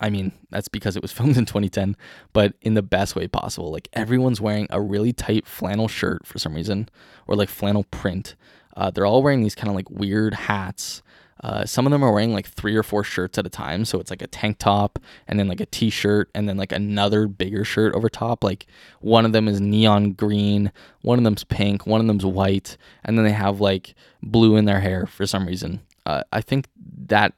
I 0.00 0.10
mean, 0.10 0.32
that's 0.50 0.68
because 0.68 0.96
it 0.96 1.02
was 1.02 1.12
filmed 1.18 1.36
in 1.36 1.46
2010, 1.46 1.96
but 2.32 2.54
in 2.62 2.74
the 2.74 2.82
best 2.82 3.16
way 3.16 3.28
possible. 3.28 3.70
Like 3.72 3.88
everyone's 3.92 4.40
wearing 4.40 4.66
a 4.70 4.80
really 4.80 5.12
tight 5.12 5.46
flannel 5.46 5.88
shirt 5.88 6.26
for 6.26 6.38
some 6.38 6.54
reason, 6.54 6.88
or 7.26 7.36
like 7.36 7.48
flannel 7.48 7.84
print. 7.84 8.34
Uh, 8.76 8.90
they're 8.90 9.06
all 9.06 9.22
wearing 9.22 9.42
these 9.42 9.54
kind 9.54 9.68
of 9.68 9.76
like 9.76 9.88
weird 9.90 10.34
hats 10.34 11.02
Uh, 11.42 11.64
some 11.66 11.84
of 11.86 11.90
them 11.92 12.02
are 12.02 12.12
wearing 12.12 12.32
like 12.32 12.46
three 12.46 12.74
or 12.74 12.82
four 12.82 13.04
shirts 13.04 13.36
at 13.36 13.44
a 13.46 13.50
time. 13.50 13.84
So 13.84 14.00
it's 14.00 14.08
like 14.10 14.22
a 14.22 14.26
tank 14.26 14.58
top 14.58 14.98
and 15.28 15.38
then 15.38 15.48
like 15.48 15.60
a 15.60 15.66
t 15.66 15.90
shirt 15.90 16.30
and 16.34 16.48
then 16.48 16.56
like 16.56 16.72
another 16.72 17.26
bigger 17.26 17.64
shirt 17.64 17.94
over 17.94 18.08
top. 18.08 18.42
Like 18.42 18.66
one 19.00 19.26
of 19.26 19.32
them 19.32 19.48
is 19.48 19.60
neon 19.60 20.12
green, 20.12 20.72
one 21.02 21.18
of 21.18 21.24
them's 21.24 21.44
pink, 21.44 21.86
one 21.86 22.00
of 22.00 22.06
them's 22.06 22.24
white, 22.24 22.76
and 23.04 23.18
then 23.18 23.24
they 23.24 23.32
have 23.32 23.60
like 23.60 23.94
blue 24.22 24.56
in 24.56 24.64
their 24.64 24.80
hair 24.80 25.06
for 25.06 25.26
some 25.26 25.46
reason. 25.46 25.80
Uh, 26.06 26.22
I 26.32 26.40
think 26.40 26.68
that 27.06 27.34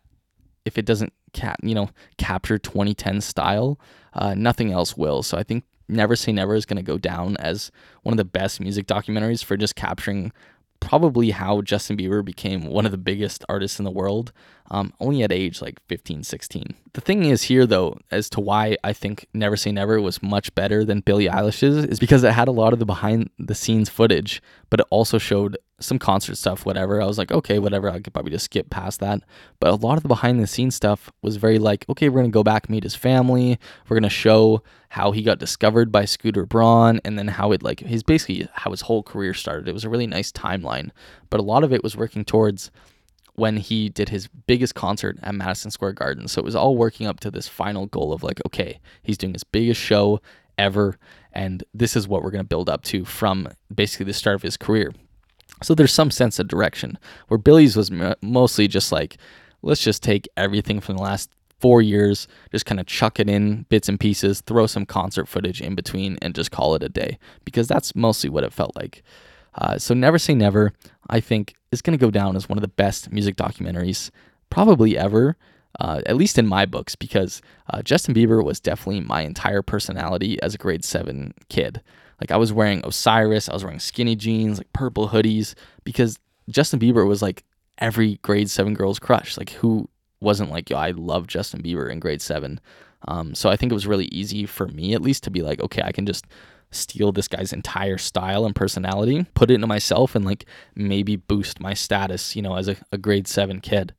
if 0.64 0.78
it 0.78 0.84
doesn't 0.84 1.12
cap, 1.32 1.58
you 1.62 1.74
know, 1.74 1.90
capture 2.18 2.58
2010 2.58 3.20
style, 3.20 3.78
uh, 4.14 4.34
nothing 4.34 4.72
else 4.72 4.96
will. 4.96 5.22
So 5.22 5.36
I 5.36 5.42
think 5.42 5.64
Never 5.88 6.16
Say 6.16 6.32
Never 6.32 6.54
is 6.54 6.66
going 6.66 6.78
to 6.78 6.82
go 6.82 6.98
down 6.98 7.36
as 7.38 7.70
one 8.02 8.12
of 8.12 8.18
the 8.18 8.24
best 8.24 8.60
music 8.60 8.86
documentaries 8.86 9.44
for 9.44 9.56
just 9.56 9.76
capturing 9.76 10.32
probably 10.80 11.30
how 11.30 11.62
Justin 11.62 11.96
Bieber 11.96 12.24
became 12.24 12.66
one 12.66 12.84
of 12.84 12.92
the 12.92 12.98
biggest 12.98 13.44
artists 13.48 13.78
in 13.78 13.84
the 13.84 13.90
world, 13.90 14.32
um, 14.70 14.92
only 15.00 15.22
at 15.22 15.32
age 15.32 15.62
like 15.62 15.80
15, 15.88 16.22
16. 16.22 16.74
The 16.92 17.00
thing 17.00 17.24
is 17.24 17.44
here, 17.44 17.66
though, 17.66 17.98
as 18.10 18.28
to 18.30 18.40
why 18.40 18.76
I 18.84 18.92
think 18.92 19.26
Never 19.32 19.56
Say 19.56 19.72
Never 19.72 20.00
was 20.00 20.22
much 20.22 20.54
better 20.54 20.84
than 20.84 21.00
Billie 21.00 21.28
Eilish's, 21.28 21.84
is 21.84 21.98
because 21.98 22.24
it 22.24 22.32
had 22.32 22.48
a 22.48 22.52
lot 22.52 22.72
of 22.72 22.78
the 22.78 22.86
behind 22.86 23.30
the 23.38 23.54
scenes 23.54 23.88
footage, 23.88 24.42
but 24.70 24.80
it 24.80 24.86
also 24.90 25.18
showed 25.18 25.56
some 25.78 25.98
concert 25.98 26.36
stuff, 26.36 26.64
whatever. 26.64 27.02
I 27.02 27.06
was 27.06 27.18
like, 27.18 27.30
okay, 27.30 27.58
whatever. 27.58 27.90
I 27.90 28.00
could 28.00 28.12
probably 28.12 28.32
just 28.32 28.46
skip 28.46 28.70
past 28.70 29.00
that. 29.00 29.20
But 29.60 29.70
a 29.70 29.74
lot 29.74 29.96
of 29.96 30.02
the 30.02 30.08
behind 30.08 30.40
the 30.40 30.46
scenes 30.46 30.74
stuff 30.74 31.10
was 31.22 31.36
very 31.36 31.58
like, 31.58 31.84
okay, 31.88 32.08
we're 32.08 32.22
to 32.22 32.28
go 32.28 32.42
back 32.42 32.70
meet 32.70 32.82
his 32.82 32.94
family. 32.94 33.58
We're 33.88 33.96
to 34.04 34.08
show 34.08 34.62
how 34.90 35.12
he 35.12 35.22
got 35.22 35.38
discovered 35.38 35.92
by 35.92 36.06
Scooter 36.06 36.46
Braun 36.46 37.00
and 37.04 37.18
then 37.18 37.28
how 37.28 37.52
it 37.52 37.62
like 37.62 37.80
his 37.80 38.02
basically 38.02 38.48
how 38.54 38.70
his 38.70 38.82
whole 38.82 39.02
career 39.02 39.34
started. 39.34 39.68
It 39.68 39.74
was 39.74 39.84
a 39.84 39.90
really 39.90 40.06
nice 40.06 40.32
timeline. 40.32 40.90
But 41.28 41.40
a 41.40 41.44
lot 41.44 41.64
of 41.64 41.72
it 41.72 41.82
was 41.82 41.96
working 41.96 42.24
towards 42.24 42.70
when 43.34 43.58
he 43.58 43.90
did 43.90 44.08
his 44.08 44.28
biggest 44.28 44.74
concert 44.74 45.18
at 45.22 45.34
Madison 45.34 45.70
Square 45.70 45.92
Garden. 45.92 46.26
So 46.26 46.40
it 46.40 46.44
was 46.44 46.56
all 46.56 46.74
working 46.74 47.06
up 47.06 47.20
to 47.20 47.30
this 47.30 47.48
final 47.48 47.84
goal 47.84 48.14
of 48.14 48.22
like, 48.22 48.40
okay, 48.46 48.80
he's 49.02 49.18
doing 49.18 49.34
his 49.34 49.44
biggest 49.44 49.80
show 49.80 50.22
ever. 50.56 50.98
And 51.34 51.62
this 51.74 51.96
is 51.96 52.08
what 52.08 52.22
we're 52.22 52.30
to 52.42 52.48
build 52.48 52.70
up 52.70 52.82
to 52.84 53.04
from 53.04 53.48
basically 53.74 54.06
the 54.06 54.14
start 54.14 54.36
of 54.36 54.42
his 54.42 54.56
career. 54.56 54.94
So 55.62 55.74
there's 55.74 55.92
some 55.92 56.10
sense 56.10 56.38
of 56.38 56.48
direction. 56.48 56.98
Where 57.28 57.38
Billie's 57.38 57.76
was 57.76 57.90
mostly 58.22 58.68
just 58.68 58.92
like, 58.92 59.16
let's 59.62 59.82
just 59.82 60.02
take 60.02 60.28
everything 60.36 60.80
from 60.80 60.96
the 60.96 61.02
last 61.02 61.30
four 61.58 61.80
years, 61.80 62.28
just 62.52 62.66
kind 62.66 62.78
of 62.78 62.86
chuck 62.86 63.18
it 63.18 63.30
in 63.30 63.64
bits 63.70 63.88
and 63.88 63.98
pieces, 63.98 64.42
throw 64.42 64.66
some 64.66 64.84
concert 64.84 65.26
footage 65.26 65.62
in 65.62 65.74
between, 65.74 66.18
and 66.20 66.34
just 66.34 66.50
call 66.50 66.74
it 66.74 66.82
a 66.82 66.88
day. 66.88 67.18
Because 67.44 67.66
that's 67.66 67.96
mostly 67.96 68.28
what 68.28 68.44
it 68.44 68.52
felt 68.52 68.76
like. 68.76 69.02
Uh, 69.54 69.78
so 69.78 69.94
Never 69.94 70.18
Say 70.18 70.34
Never, 70.34 70.72
I 71.08 71.20
think, 71.20 71.54
is 71.72 71.80
going 71.80 71.98
to 71.98 72.04
go 72.04 72.10
down 72.10 72.36
as 72.36 72.48
one 72.48 72.58
of 72.58 72.62
the 72.62 72.68
best 72.68 73.10
music 73.10 73.36
documentaries 73.36 74.10
probably 74.50 74.98
ever. 74.98 75.36
Uh, 75.78 76.00
at 76.06 76.16
least 76.16 76.38
in 76.38 76.46
my 76.46 76.64
books, 76.64 76.96
because 76.96 77.42
uh, 77.68 77.82
Justin 77.82 78.14
Bieber 78.14 78.42
was 78.42 78.60
definitely 78.60 79.02
my 79.02 79.20
entire 79.20 79.60
personality 79.60 80.40
as 80.40 80.54
a 80.54 80.58
grade 80.58 80.82
seven 80.82 81.34
kid. 81.50 81.82
Like 82.20 82.30
I 82.30 82.36
was 82.36 82.52
wearing 82.52 82.80
Osiris, 82.84 83.48
I 83.48 83.52
was 83.52 83.64
wearing 83.64 83.78
skinny 83.78 84.16
jeans, 84.16 84.58
like 84.58 84.72
purple 84.72 85.08
hoodies, 85.08 85.54
because 85.84 86.18
Justin 86.48 86.80
Bieber 86.80 87.06
was 87.06 87.22
like 87.22 87.44
every 87.78 88.16
grade 88.22 88.50
seven 88.50 88.74
girl's 88.74 88.98
crush. 88.98 89.36
Like 89.36 89.50
who 89.50 89.88
wasn't 90.20 90.50
like, 90.50 90.70
yo, 90.70 90.76
I 90.76 90.92
love 90.92 91.26
Justin 91.26 91.62
Bieber 91.62 91.90
in 91.90 92.00
grade 92.00 92.22
seven. 92.22 92.60
Um, 93.08 93.34
so 93.34 93.50
I 93.50 93.56
think 93.56 93.70
it 93.70 93.74
was 93.74 93.86
really 93.86 94.06
easy 94.06 94.46
for 94.46 94.66
me 94.68 94.94
at 94.94 95.02
least 95.02 95.24
to 95.24 95.30
be 95.30 95.42
like, 95.42 95.60
okay, 95.60 95.82
I 95.84 95.92
can 95.92 96.06
just 96.06 96.26
steal 96.70 97.12
this 97.12 97.28
guy's 97.28 97.52
entire 97.52 97.98
style 97.98 98.44
and 98.44 98.54
personality, 98.54 99.24
put 99.34 99.50
it 99.50 99.54
into 99.54 99.66
myself, 99.66 100.14
and 100.14 100.24
like 100.24 100.46
maybe 100.74 101.16
boost 101.16 101.60
my 101.60 101.74
status, 101.74 102.34
you 102.34 102.42
know, 102.42 102.56
as 102.56 102.68
a, 102.68 102.76
a 102.92 102.98
grade 102.98 103.28
seven 103.28 103.60
kid. 103.60 103.94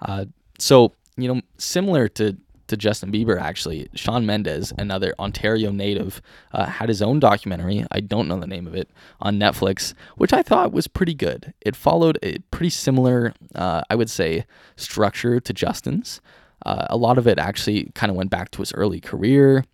Uh, 0.00 0.24
so, 0.58 0.92
you 1.16 1.32
know, 1.32 1.40
similar 1.58 2.08
to 2.08 2.36
to 2.68 2.76
Justin 2.76 3.12
Bieber, 3.12 3.40
actually. 3.40 3.88
Shawn 3.94 4.24
Mendes, 4.24 4.72
another 4.78 5.14
Ontario 5.18 5.70
native, 5.70 6.22
uh, 6.52 6.66
had 6.66 6.88
his 6.88 7.02
own 7.02 7.20
documentary. 7.20 7.84
I 7.90 8.00
don't 8.00 8.28
know 8.28 8.38
the 8.38 8.46
name 8.46 8.66
of 8.66 8.74
it 8.74 8.88
on 9.20 9.38
Netflix, 9.38 9.94
which 10.16 10.32
I 10.32 10.42
thought 10.42 10.72
was 10.72 10.86
pretty 10.86 11.14
good. 11.14 11.52
It 11.60 11.76
followed 11.76 12.18
a 12.22 12.38
pretty 12.50 12.70
similar, 12.70 13.34
uh, 13.54 13.82
I 13.90 13.94
would 13.94 14.10
say, 14.10 14.46
structure 14.76 15.40
to 15.40 15.52
Justin's. 15.52 16.20
Uh, 16.64 16.86
a 16.90 16.96
lot 16.96 17.18
of 17.18 17.26
it 17.26 17.38
actually 17.38 17.90
kind 17.94 18.10
of 18.10 18.16
went 18.16 18.30
back 18.30 18.50
to 18.52 18.58
his 18.58 18.72
early 18.72 19.00
career. 19.00 19.64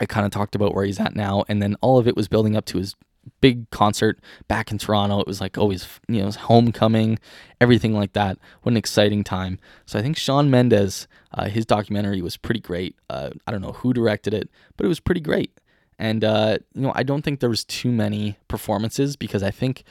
I 0.00 0.06
kind 0.06 0.24
of 0.24 0.32
talked 0.32 0.54
about 0.54 0.74
where 0.74 0.84
he's 0.84 1.00
at 1.00 1.16
now, 1.16 1.44
and 1.48 1.60
then 1.62 1.76
all 1.80 1.98
of 1.98 2.06
it 2.06 2.16
was 2.16 2.28
building 2.28 2.56
up 2.56 2.64
to 2.66 2.78
his 2.78 2.94
big 3.40 3.68
concert 3.70 4.20
back 4.48 4.70
in 4.70 4.78
Toronto. 4.78 5.20
It 5.20 5.26
was 5.26 5.40
like 5.40 5.58
always, 5.58 5.86
you 6.08 6.22
know, 6.22 6.30
homecoming, 6.30 7.18
everything 7.60 7.94
like 7.94 8.12
that. 8.12 8.38
What 8.62 8.70
an 8.70 8.76
exciting 8.76 9.24
time. 9.24 9.58
So 9.86 9.98
I 9.98 10.02
think 10.02 10.16
Shawn 10.16 10.50
Mendes, 10.50 11.08
uh, 11.32 11.48
his 11.48 11.66
documentary 11.66 12.22
was 12.22 12.36
pretty 12.36 12.60
great. 12.60 12.96
Uh, 13.08 13.30
I 13.46 13.52
don't 13.52 13.62
know 13.62 13.72
who 13.72 13.92
directed 13.92 14.34
it, 14.34 14.50
but 14.76 14.84
it 14.84 14.88
was 14.88 15.00
pretty 15.00 15.20
great. 15.20 15.52
And, 15.98 16.24
uh, 16.24 16.58
you 16.74 16.82
know, 16.82 16.92
I 16.94 17.02
don't 17.02 17.22
think 17.22 17.40
there 17.40 17.50
was 17.50 17.64
too 17.64 17.90
many 17.90 18.38
performances 18.46 19.16
because 19.16 19.42
I 19.42 19.50
think 19.50 19.82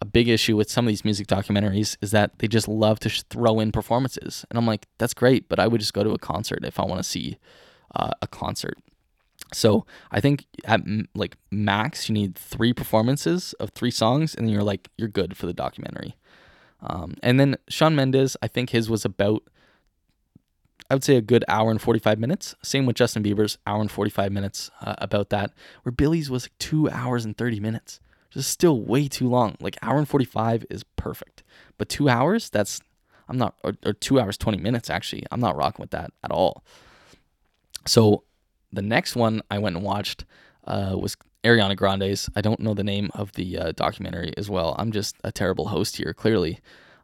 a 0.00 0.04
big 0.04 0.28
issue 0.28 0.56
with 0.56 0.70
some 0.70 0.86
of 0.86 0.88
these 0.90 1.04
music 1.04 1.26
documentaries 1.26 1.96
is 2.00 2.10
that 2.10 2.38
they 2.38 2.48
just 2.48 2.68
love 2.68 3.00
to 3.00 3.08
sh- 3.08 3.22
throw 3.30 3.60
in 3.60 3.72
performances. 3.72 4.44
And 4.50 4.58
I'm 4.58 4.66
like, 4.66 4.86
that's 4.98 5.14
great, 5.14 5.48
but 5.48 5.58
I 5.58 5.66
would 5.66 5.80
just 5.80 5.94
go 5.94 6.04
to 6.04 6.10
a 6.10 6.18
concert 6.18 6.64
if 6.64 6.78
I 6.78 6.84
want 6.84 6.98
to 7.02 7.08
see 7.08 7.38
uh, 7.94 8.10
a 8.20 8.26
concert. 8.26 8.78
So 9.56 9.86
I 10.10 10.20
think 10.20 10.44
at 10.64 10.82
like 11.14 11.38
max 11.50 12.10
you 12.10 12.12
need 12.12 12.36
three 12.36 12.74
performances 12.74 13.54
of 13.54 13.70
three 13.70 13.90
songs, 13.90 14.34
and 14.34 14.46
then 14.46 14.52
you're 14.52 14.62
like 14.62 14.90
you're 14.98 15.08
good 15.08 15.34
for 15.34 15.46
the 15.46 15.54
documentary. 15.54 16.14
Um, 16.82 17.14
and 17.22 17.40
then 17.40 17.56
Shawn 17.68 17.96
Mendes, 17.96 18.36
I 18.42 18.48
think 18.48 18.70
his 18.70 18.90
was 18.90 19.06
about 19.06 19.42
I 20.90 20.94
would 20.94 21.02
say 21.02 21.16
a 21.16 21.22
good 21.22 21.42
hour 21.48 21.70
and 21.70 21.80
45 21.80 22.18
minutes. 22.18 22.54
Same 22.62 22.84
with 22.84 22.96
Justin 22.96 23.22
Bieber's 23.22 23.56
hour 23.66 23.80
and 23.80 23.90
45 23.90 24.30
minutes 24.30 24.70
uh, 24.82 24.94
about 24.98 25.30
that. 25.30 25.52
Where 25.82 25.90
Billie's 25.90 26.30
was 26.30 26.44
like 26.44 26.58
two 26.58 26.88
hours 26.90 27.24
and 27.24 27.36
30 27.36 27.58
minutes. 27.58 27.98
Just 28.30 28.50
still 28.50 28.80
way 28.82 29.08
too 29.08 29.28
long. 29.28 29.56
Like 29.58 29.78
hour 29.80 29.96
and 29.96 30.06
45 30.06 30.66
is 30.68 30.84
perfect, 30.96 31.42
but 31.78 31.88
two 31.88 32.10
hours 32.10 32.50
that's 32.50 32.82
I'm 33.26 33.38
not 33.38 33.54
or, 33.64 33.72
or 33.86 33.94
two 33.94 34.20
hours 34.20 34.36
20 34.36 34.58
minutes 34.58 34.90
actually. 34.90 35.24
I'm 35.32 35.40
not 35.40 35.56
rocking 35.56 35.82
with 35.82 35.92
that 35.92 36.12
at 36.22 36.30
all. 36.30 36.62
So 37.86 38.24
the 38.72 38.82
next 38.82 39.16
one 39.16 39.42
I 39.50 39.58
went 39.58 39.76
and 39.76 39.84
watched 39.84 40.24
uh, 40.66 40.96
was 40.98 41.16
Ariana 41.44 41.76
Grande's. 41.76 42.28
I 42.34 42.40
don't 42.40 42.60
know 42.60 42.74
the 42.74 42.84
name 42.84 43.10
of 43.14 43.32
the 43.32 43.58
uh, 43.58 43.72
documentary 43.72 44.32
as 44.36 44.50
well. 44.50 44.74
I'm 44.78 44.92
just 44.92 45.16
a 45.22 45.30
terrible 45.30 45.68
host 45.68 45.96
here, 45.96 46.12
clearly. 46.12 46.58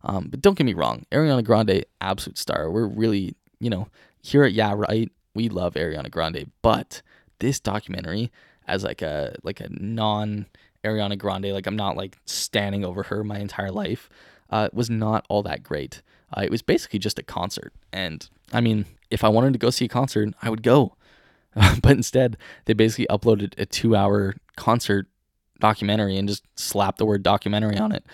Um, 0.04 0.28
but 0.28 0.42
don't 0.42 0.58
get 0.58 0.64
me 0.64 0.74
wrong, 0.74 1.06
Ariana 1.12 1.44
Grande, 1.44 1.84
absolute 2.00 2.38
star. 2.38 2.70
We're 2.70 2.86
really, 2.86 3.36
you 3.60 3.70
know, 3.70 3.88
here 4.20 4.42
at 4.44 4.52
Yeah 4.52 4.74
Right, 4.74 5.10
we 5.34 5.48
love 5.48 5.74
Ariana 5.74 6.10
Grande. 6.10 6.50
But 6.60 7.02
this 7.38 7.60
documentary, 7.60 8.32
as 8.66 8.82
like 8.82 9.02
a 9.02 9.36
like 9.44 9.60
a 9.60 9.68
non 9.70 10.46
Ariana 10.84 11.16
Grande, 11.16 11.52
like 11.52 11.66
I'm 11.66 11.76
not 11.76 11.96
like 11.96 12.18
standing 12.24 12.84
over 12.84 13.04
her 13.04 13.22
my 13.22 13.38
entire 13.38 13.70
life, 13.70 14.10
uh, 14.50 14.68
was 14.72 14.90
not 14.90 15.24
all 15.28 15.42
that 15.44 15.62
great. 15.62 16.02
Uh, 16.36 16.42
it 16.42 16.50
was 16.50 16.62
basically 16.62 16.98
just 16.98 17.18
a 17.18 17.22
concert, 17.22 17.72
and 17.92 18.28
I 18.52 18.60
mean, 18.60 18.86
if 19.10 19.22
I 19.22 19.28
wanted 19.28 19.52
to 19.52 19.58
go 19.58 19.70
see 19.70 19.84
a 19.84 19.88
concert, 19.88 20.34
I 20.42 20.50
would 20.50 20.62
go. 20.62 20.96
but 21.82 21.92
instead, 21.92 22.36
they 22.64 22.72
basically 22.72 23.06
uploaded 23.06 23.54
a 23.58 23.66
two 23.66 23.94
hour 23.94 24.34
concert 24.56 25.06
documentary 25.60 26.16
and 26.16 26.28
just 26.28 26.44
slapped 26.56 26.98
the 26.98 27.06
word 27.06 27.22
documentary 27.22 27.78
on 27.78 27.92
it. 27.92 28.04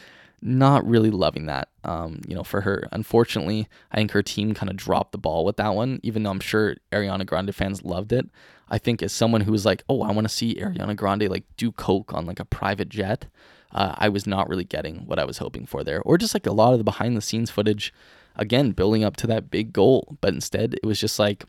Not 0.41 0.87
really 0.87 1.11
loving 1.11 1.47
that, 1.47 1.69
um, 1.83 2.21
you 2.29 2.35
know, 2.35 2.45
for 2.45 2.61
her. 2.61 2.87
Unfortunately, 2.93 3.67
I 3.91 3.97
think 3.97 4.13
her 4.13 4.23
team 4.23 4.55
kind 4.55 4.71
of 4.71 4.77
dropped 4.77 5.11
the 5.11 5.19
ball 5.19 5.45
with 5.45 5.57
that 5.57 5.75
one, 5.75 5.99
even 6.05 6.23
though 6.23 6.31
I'm 6.31 6.39
sure 6.39 6.77
Ariana 6.93 7.27
Grande 7.27 7.53
fans 7.53 7.83
loved 7.83 8.13
it. 8.13 8.29
I 8.71 8.79
think 8.79 9.03
as 9.03 9.13
someone 9.13 9.41
who 9.41 9.51
was 9.51 9.65
like, 9.65 9.83
oh, 9.89 10.03
I 10.03 10.13
want 10.13 10.29
to 10.29 10.35
see 10.35 10.55
Ariana 10.55 10.95
Grande 10.95 11.29
like 11.29 11.45
do 11.57 11.73
coke 11.73 12.15
on 12.15 12.27
like 12.27 12.39
a 12.39 12.45
private 12.45 12.89
jet, 12.89 13.27
uh, 13.73 13.95
I 13.99 14.09
was 14.09 14.27
not 14.27 14.49
really 14.49 14.65
getting 14.65 15.07
what 15.07 15.19
I 15.19 15.25
was 15.25 15.39
hoping 15.39 15.67
for 15.67 15.83
there, 15.83 16.01
or 16.03 16.19
just 16.19 16.35
like 16.35 16.47
a 16.47 16.53
lot 16.53 16.73
of 16.73 16.79
the 16.79 16.85
behind 16.85 17.17
the 17.17 17.23
scenes 17.23 17.51
footage, 17.51 17.93
again 18.37 18.71
building 18.71 19.03
up 19.05 19.17
to 19.17 19.27
that 19.27 19.51
big 19.51 19.73
goal. 19.73 20.17
But 20.21 20.35
instead, 20.35 20.75
it 20.75 20.87
was 20.87 21.01
just 21.01 21.19
like 21.19 21.45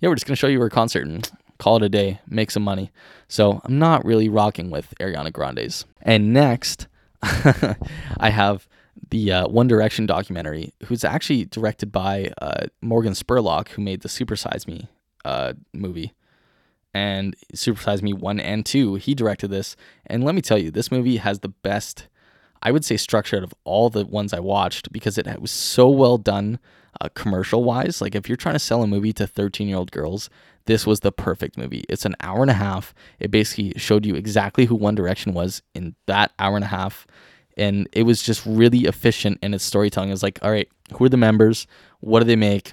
yeah, 0.00 0.08
we're 0.08 0.14
just 0.14 0.26
gonna 0.26 0.36
show 0.36 0.46
you 0.46 0.60
our 0.60 0.70
concert 0.70 1.06
and 1.06 1.30
call 1.58 1.76
it 1.76 1.82
a 1.82 1.88
day, 1.88 2.20
make 2.28 2.50
some 2.50 2.62
money. 2.62 2.90
So 3.28 3.60
I'm 3.64 3.78
not 3.78 4.04
really 4.04 4.28
rocking 4.28 4.70
with 4.70 4.94
Ariana 5.00 5.32
Grande's. 5.32 5.84
And 6.02 6.32
next, 6.32 6.86
I 7.22 8.30
have 8.30 8.68
the 9.10 9.32
uh, 9.32 9.48
One 9.48 9.68
Direction 9.68 10.06
documentary, 10.06 10.72
who's 10.84 11.04
actually 11.04 11.44
directed 11.46 11.92
by 11.92 12.32
uh, 12.40 12.66
Morgan 12.80 13.12
Spurlock, 13.12 13.68
who 13.68 13.82
made 13.82 14.02
the 14.02 14.08
Super 14.08 14.36
Size 14.36 14.66
Me 14.66 14.88
uh, 15.24 15.54
movie. 15.72 16.12
And 16.94 17.36
Super 17.54 17.80
Size 17.80 18.02
Me 18.02 18.12
1 18.12 18.40
and 18.40 18.64
2, 18.64 18.94
he 18.94 19.14
directed 19.14 19.48
this. 19.48 19.76
And 20.06 20.24
let 20.24 20.34
me 20.34 20.40
tell 20.40 20.58
you, 20.58 20.70
this 20.70 20.90
movie 20.90 21.18
has 21.18 21.40
the 21.40 21.48
best, 21.48 22.08
I 22.62 22.70
would 22.70 22.84
say, 22.84 22.96
structure 22.96 23.36
out 23.36 23.42
of 23.42 23.52
all 23.64 23.90
the 23.90 24.06
ones 24.06 24.32
I 24.32 24.40
watched 24.40 24.92
because 24.92 25.18
it 25.18 25.40
was 25.40 25.50
so 25.50 25.88
well 25.88 26.16
done 26.16 26.58
uh, 27.00 27.08
commercial 27.14 27.64
wise. 27.64 28.00
Like 28.00 28.14
if 28.14 28.28
you're 28.28 28.36
trying 28.36 28.54
to 28.54 28.58
sell 28.60 28.82
a 28.82 28.86
movie 28.86 29.12
to 29.14 29.26
13 29.26 29.68
year 29.68 29.76
old 29.76 29.90
girls, 29.92 30.28
this 30.66 30.86
was 30.86 31.00
the 31.00 31.12
perfect 31.12 31.56
movie. 31.56 31.84
It's 31.88 32.04
an 32.04 32.16
hour 32.20 32.42
and 32.42 32.50
a 32.50 32.54
half. 32.54 32.94
It 33.20 33.30
basically 33.30 33.72
showed 33.76 34.04
you 34.04 34.14
exactly 34.16 34.64
who 34.66 34.74
One 34.74 34.94
Direction 34.96 35.32
was 35.32 35.62
in 35.74 35.94
that 36.06 36.32
hour 36.38 36.56
and 36.56 36.64
a 36.64 36.68
half. 36.68 37.06
and 37.56 37.88
it 37.92 38.02
was 38.02 38.22
just 38.22 38.44
really 38.44 38.80
efficient 38.84 39.38
in 39.42 39.54
its 39.54 39.64
storytelling. 39.64 40.10
It 40.10 40.12
was 40.12 40.22
like, 40.22 40.38
all 40.42 40.50
right, 40.50 40.68
who 40.94 41.04
are 41.04 41.08
the 41.08 41.16
members? 41.16 41.66
What 42.00 42.20
do 42.20 42.26
they 42.26 42.36
make? 42.36 42.72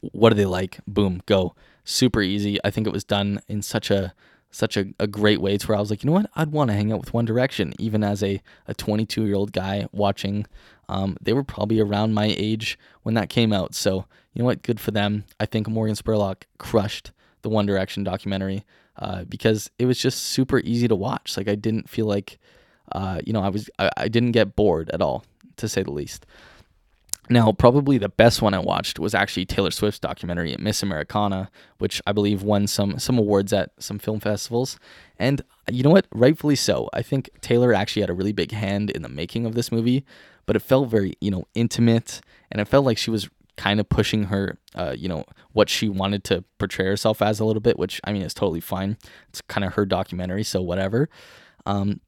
What 0.00 0.30
do 0.30 0.34
they 0.36 0.46
like? 0.46 0.80
Boom, 0.86 1.20
go. 1.26 1.54
Super 1.84 2.22
easy. 2.22 2.58
I 2.64 2.70
think 2.70 2.86
it 2.86 2.92
was 2.92 3.04
done 3.04 3.40
in 3.48 3.60
such 3.62 3.90
a 3.90 4.14
such 4.52 4.76
a, 4.76 4.84
a 5.00 5.06
great 5.06 5.40
way 5.40 5.56
to 5.56 5.66
where 5.66 5.76
I 5.76 5.80
was 5.80 5.90
like, 5.90 6.04
you 6.04 6.06
know 6.06 6.12
what? 6.12 6.30
I'd 6.36 6.52
want 6.52 6.70
to 6.70 6.76
hang 6.76 6.92
out 6.92 7.00
with 7.00 7.14
One 7.14 7.24
Direction, 7.24 7.72
even 7.78 8.04
as 8.04 8.22
a, 8.22 8.40
a 8.68 8.74
22 8.74 9.26
year 9.26 9.34
old 9.34 9.52
guy 9.52 9.88
watching. 9.90 10.46
Um, 10.88 11.16
they 11.20 11.32
were 11.32 11.42
probably 11.42 11.80
around 11.80 12.14
my 12.14 12.34
age 12.36 12.78
when 13.02 13.14
that 13.14 13.30
came 13.30 13.52
out. 13.52 13.74
So, 13.74 14.04
you 14.34 14.40
know 14.40 14.44
what? 14.44 14.62
Good 14.62 14.78
for 14.78 14.90
them. 14.90 15.24
I 15.40 15.46
think 15.46 15.68
Morgan 15.68 15.96
Spurlock 15.96 16.42
crushed 16.58 17.12
the 17.40 17.48
One 17.48 17.66
Direction 17.66 18.04
documentary 18.04 18.64
uh, 18.98 19.24
because 19.24 19.70
it 19.78 19.86
was 19.86 19.98
just 19.98 20.22
super 20.22 20.60
easy 20.60 20.86
to 20.86 20.94
watch. 20.94 21.36
Like, 21.36 21.48
I 21.48 21.54
didn't 21.54 21.88
feel 21.88 22.06
like, 22.06 22.38
uh, 22.92 23.20
you 23.24 23.32
know, 23.32 23.42
I 23.42 23.48
was, 23.48 23.70
I, 23.78 23.90
I 23.96 24.08
didn't 24.08 24.32
get 24.32 24.54
bored 24.54 24.90
at 24.90 25.00
all, 25.00 25.24
to 25.56 25.68
say 25.68 25.82
the 25.82 25.90
least. 25.90 26.26
Now, 27.30 27.52
probably 27.52 27.98
the 27.98 28.08
best 28.08 28.42
one 28.42 28.52
I 28.52 28.58
watched 28.58 28.98
was 28.98 29.14
actually 29.14 29.46
Taylor 29.46 29.70
Swift's 29.70 30.00
documentary, 30.00 30.56
Miss 30.58 30.82
Americana, 30.82 31.50
which 31.78 32.02
I 32.06 32.12
believe 32.12 32.42
won 32.42 32.66
some 32.66 32.98
some 32.98 33.16
awards 33.16 33.52
at 33.52 33.70
some 33.78 33.98
film 33.98 34.18
festivals. 34.18 34.78
And 35.18 35.42
you 35.70 35.84
know 35.84 35.90
what? 35.90 36.06
Rightfully 36.12 36.56
so. 36.56 36.90
I 36.92 37.02
think 37.02 37.30
Taylor 37.40 37.72
actually 37.72 38.02
had 38.02 38.10
a 38.10 38.14
really 38.14 38.32
big 38.32 38.50
hand 38.50 38.90
in 38.90 39.02
the 39.02 39.08
making 39.08 39.46
of 39.46 39.54
this 39.54 39.70
movie, 39.70 40.04
but 40.46 40.56
it 40.56 40.60
felt 40.60 40.88
very, 40.88 41.14
you 41.20 41.30
know, 41.30 41.44
intimate, 41.54 42.20
and 42.50 42.60
it 42.60 42.66
felt 42.66 42.84
like 42.84 42.98
she 42.98 43.10
was 43.10 43.30
kind 43.56 43.78
of 43.78 43.88
pushing 43.88 44.24
her, 44.24 44.58
uh, 44.74 44.94
you 44.96 45.08
know, 45.08 45.24
what 45.52 45.68
she 45.68 45.88
wanted 45.88 46.24
to 46.24 46.42
portray 46.58 46.86
herself 46.86 47.22
as 47.22 47.38
a 47.38 47.44
little 47.44 47.60
bit, 47.60 47.78
which 47.78 48.00
I 48.02 48.12
mean 48.12 48.22
is 48.22 48.34
totally 48.34 48.60
fine. 48.60 48.96
It's 49.28 49.40
kind 49.42 49.64
of 49.64 49.74
her 49.74 49.86
documentary, 49.86 50.42
so 50.42 50.60
whatever. 50.60 51.08
Um, 51.66 52.00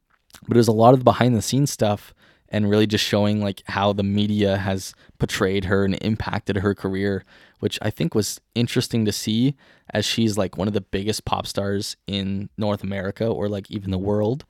but 0.49 0.55
there's 0.55 0.69
a 0.69 0.73
lot 0.73 0.95
of 0.95 1.01
the 1.01 1.05
behind 1.05 1.37
the 1.37 1.43
scenes 1.43 1.71
stuff 1.71 2.13
and 2.49 2.71
really 2.71 2.87
just 2.87 3.05
showing 3.05 3.41
like 3.41 3.63
how 3.67 3.93
the 3.93 4.03
media 4.03 4.57
has 4.59 4.95
portrayed 5.19 5.65
her 5.65 5.85
and 5.85 5.99
impacted 6.03 6.57
her 6.57 6.75
career, 6.75 7.25
which 7.61 7.79
I 7.83 7.91
think 7.91 8.15
was 8.15 8.41
interesting 8.55 9.05
to 9.05 9.13
see 9.13 9.57
as 9.91 10.05
she's 10.05 10.39
like 10.39 10.57
one 10.57 10.69
of 10.69 10.75
the 10.75 10.81
biggest 10.81 11.25
pop 11.25 11.47
stars 11.47 11.97
in 12.07 12.49
North 12.57 12.83
America 12.83 13.27
or 13.27 13.49
like 13.49 13.71
even 13.71 13.91
the 13.91 13.99
world. 13.99 14.45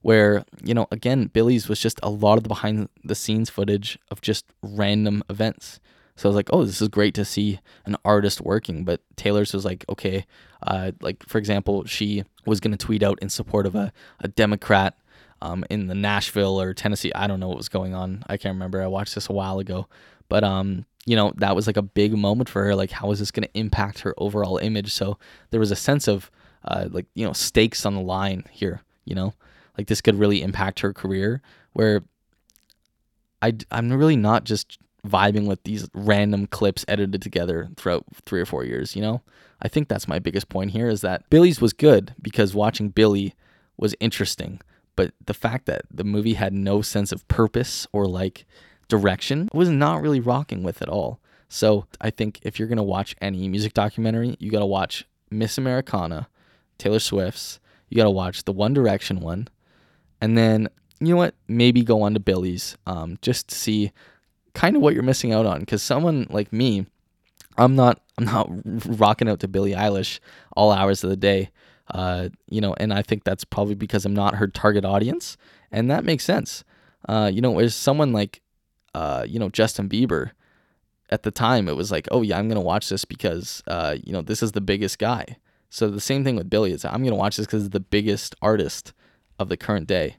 Where, 0.00 0.44
you 0.64 0.74
know, 0.74 0.88
again, 0.90 1.26
Billie's 1.26 1.68
was 1.68 1.78
just 1.78 2.00
a 2.02 2.10
lot 2.10 2.36
of 2.36 2.42
the 2.42 2.48
behind 2.48 2.88
the 3.04 3.14
scenes 3.14 3.50
footage 3.50 3.98
of 4.10 4.20
just 4.20 4.44
random 4.60 5.22
events. 5.30 5.78
So 6.16 6.28
I 6.28 6.30
was 6.30 6.36
like, 6.36 6.50
oh, 6.52 6.64
this 6.64 6.82
is 6.82 6.88
great 6.88 7.14
to 7.14 7.24
see 7.24 7.60
an 7.84 7.96
artist 8.04 8.40
working. 8.40 8.84
But 8.84 9.00
Taylor's 9.16 9.52
was 9.52 9.64
like, 9.64 9.84
okay, 9.88 10.26
uh, 10.62 10.92
like 11.00 11.22
for 11.26 11.38
example, 11.38 11.84
she 11.84 12.24
was 12.46 12.58
going 12.58 12.72
to 12.72 12.84
tweet 12.84 13.02
out 13.02 13.18
in 13.22 13.28
support 13.28 13.64
of 13.64 13.74
a, 13.74 13.92
a 14.20 14.28
Democrat 14.28 14.96
um, 15.42 15.64
in 15.68 15.88
the 15.88 15.94
Nashville 15.94 16.60
or 16.60 16.72
Tennessee. 16.72 17.12
I 17.14 17.26
don't 17.26 17.40
know 17.40 17.48
what 17.48 17.56
was 17.58 17.68
going 17.68 17.94
on. 17.94 18.22
I 18.28 18.36
can't 18.36 18.54
remember. 18.54 18.80
I 18.80 18.86
watched 18.86 19.16
this 19.16 19.28
a 19.28 19.32
while 19.32 19.58
ago, 19.58 19.88
but 20.28 20.44
um, 20.44 20.86
you 21.04 21.16
know, 21.16 21.32
that 21.36 21.56
was 21.56 21.66
like 21.66 21.76
a 21.76 21.82
big 21.82 22.16
moment 22.16 22.48
for 22.48 22.62
her. 22.64 22.76
Like, 22.76 22.92
how 22.92 23.10
is 23.10 23.18
this 23.18 23.32
going 23.32 23.48
to 23.48 23.58
impact 23.58 24.00
her 24.00 24.14
overall 24.16 24.58
image? 24.58 24.92
So 24.92 25.18
there 25.50 25.58
was 25.58 25.72
a 25.72 25.76
sense 25.76 26.06
of 26.06 26.30
uh, 26.64 26.86
like 26.90 27.06
you 27.14 27.26
know 27.26 27.32
stakes 27.32 27.84
on 27.84 27.96
the 27.96 28.00
line 28.00 28.44
here. 28.52 28.82
You 29.04 29.16
know, 29.16 29.34
like 29.76 29.88
this 29.88 30.00
could 30.00 30.14
really 30.14 30.42
impact 30.42 30.80
her 30.80 30.92
career. 30.92 31.42
Where 31.72 32.04
I 33.42 33.54
I'm 33.72 33.92
really 33.92 34.16
not 34.16 34.44
just 34.44 34.78
vibing 35.04 35.48
with 35.48 35.64
these 35.64 35.88
random 35.92 36.46
clips 36.46 36.84
edited 36.86 37.20
together 37.20 37.68
throughout 37.76 38.04
three 38.24 38.40
or 38.40 38.46
four 38.46 38.62
years. 38.64 38.94
You 38.94 39.02
know, 39.02 39.22
I 39.60 39.66
think 39.66 39.88
that's 39.88 40.06
my 40.06 40.20
biggest 40.20 40.48
point 40.48 40.70
here 40.70 40.88
is 40.88 41.00
that 41.00 41.28
Billie's 41.30 41.60
was 41.60 41.72
good 41.72 42.14
because 42.22 42.54
watching 42.54 42.90
Billie 42.90 43.34
was 43.76 43.96
interesting 43.98 44.60
but 44.96 45.12
the 45.24 45.34
fact 45.34 45.66
that 45.66 45.82
the 45.90 46.04
movie 46.04 46.34
had 46.34 46.52
no 46.52 46.82
sense 46.82 47.12
of 47.12 47.26
purpose 47.28 47.86
or 47.92 48.06
like 48.06 48.46
direction 48.88 49.48
was 49.52 49.68
not 49.68 50.02
really 50.02 50.20
rocking 50.20 50.62
with 50.62 50.82
at 50.82 50.88
all. 50.88 51.20
So 51.48 51.86
I 52.00 52.10
think 52.10 52.40
if 52.42 52.58
you're 52.58 52.68
gonna 52.68 52.82
watch 52.82 53.14
any 53.20 53.48
music 53.48 53.74
documentary, 53.74 54.36
you 54.38 54.50
gotta 54.50 54.66
watch 54.66 55.06
Miss 55.30 55.58
Americana, 55.58 56.28
Taylor 56.78 56.98
Swift's. 56.98 57.58
You 57.88 57.96
gotta 57.96 58.10
watch 58.10 58.44
the 58.44 58.52
One 58.52 58.72
Direction 58.72 59.20
one, 59.20 59.48
and 60.20 60.36
then 60.36 60.68
you 60.98 61.08
know 61.08 61.16
what? 61.16 61.34
Maybe 61.48 61.82
go 61.82 62.02
on 62.02 62.14
to 62.14 62.20
Billie's, 62.20 62.76
um, 62.86 63.18
just 63.22 63.48
to 63.48 63.54
see 63.54 63.92
kind 64.54 64.76
of 64.76 64.82
what 64.82 64.94
you're 64.94 65.02
missing 65.02 65.32
out 65.32 65.46
on. 65.46 65.60
Because 65.60 65.82
someone 65.82 66.26
like 66.30 66.52
me, 66.52 66.86
I'm 67.58 67.74
not 67.76 68.00
I'm 68.16 68.24
not 68.24 68.48
rocking 68.98 69.28
out 69.28 69.40
to 69.40 69.48
Billie 69.48 69.72
Eilish 69.72 70.20
all 70.56 70.70
hours 70.70 71.02
of 71.04 71.10
the 71.10 71.16
day. 71.16 71.50
Uh, 71.92 72.30
you 72.48 72.60
know, 72.60 72.74
and 72.78 72.92
I 72.92 73.02
think 73.02 73.22
that's 73.22 73.44
probably 73.44 73.74
because 73.74 74.04
I'm 74.04 74.14
not 74.14 74.36
her 74.36 74.48
target 74.48 74.84
audience, 74.84 75.36
and 75.70 75.90
that 75.90 76.04
makes 76.04 76.24
sense. 76.24 76.64
Uh, 77.08 77.30
you 77.32 77.40
know, 77.40 77.58
as 77.58 77.74
someone 77.74 78.12
like, 78.12 78.40
uh, 78.94 79.24
you 79.28 79.38
know, 79.38 79.50
Justin 79.50 79.88
Bieber, 79.88 80.30
at 81.10 81.22
the 81.22 81.30
time 81.30 81.68
it 81.68 81.76
was 81.76 81.92
like, 81.92 82.08
oh 82.10 82.22
yeah, 82.22 82.38
I'm 82.38 82.48
gonna 82.48 82.60
watch 82.60 82.88
this 82.88 83.04
because, 83.04 83.62
uh, 83.66 83.96
you 84.02 84.12
know, 84.12 84.22
this 84.22 84.42
is 84.42 84.52
the 84.52 84.60
biggest 84.62 84.98
guy. 84.98 85.36
So 85.68 85.90
the 85.90 86.00
same 86.00 86.24
thing 86.24 86.36
with 86.36 86.48
Billie 86.48 86.72
is 86.72 86.84
I'm 86.84 87.04
gonna 87.04 87.16
watch 87.16 87.36
this 87.36 87.46
because 87.46 87.64
it's 87.64 87.72
the 87.72 87.80
biggest 87.80 88.34
artist 88.40 88.94
of 89.38 89.50
the 89.50 89.56
current 89.58 89.86
day. 89.86 90.16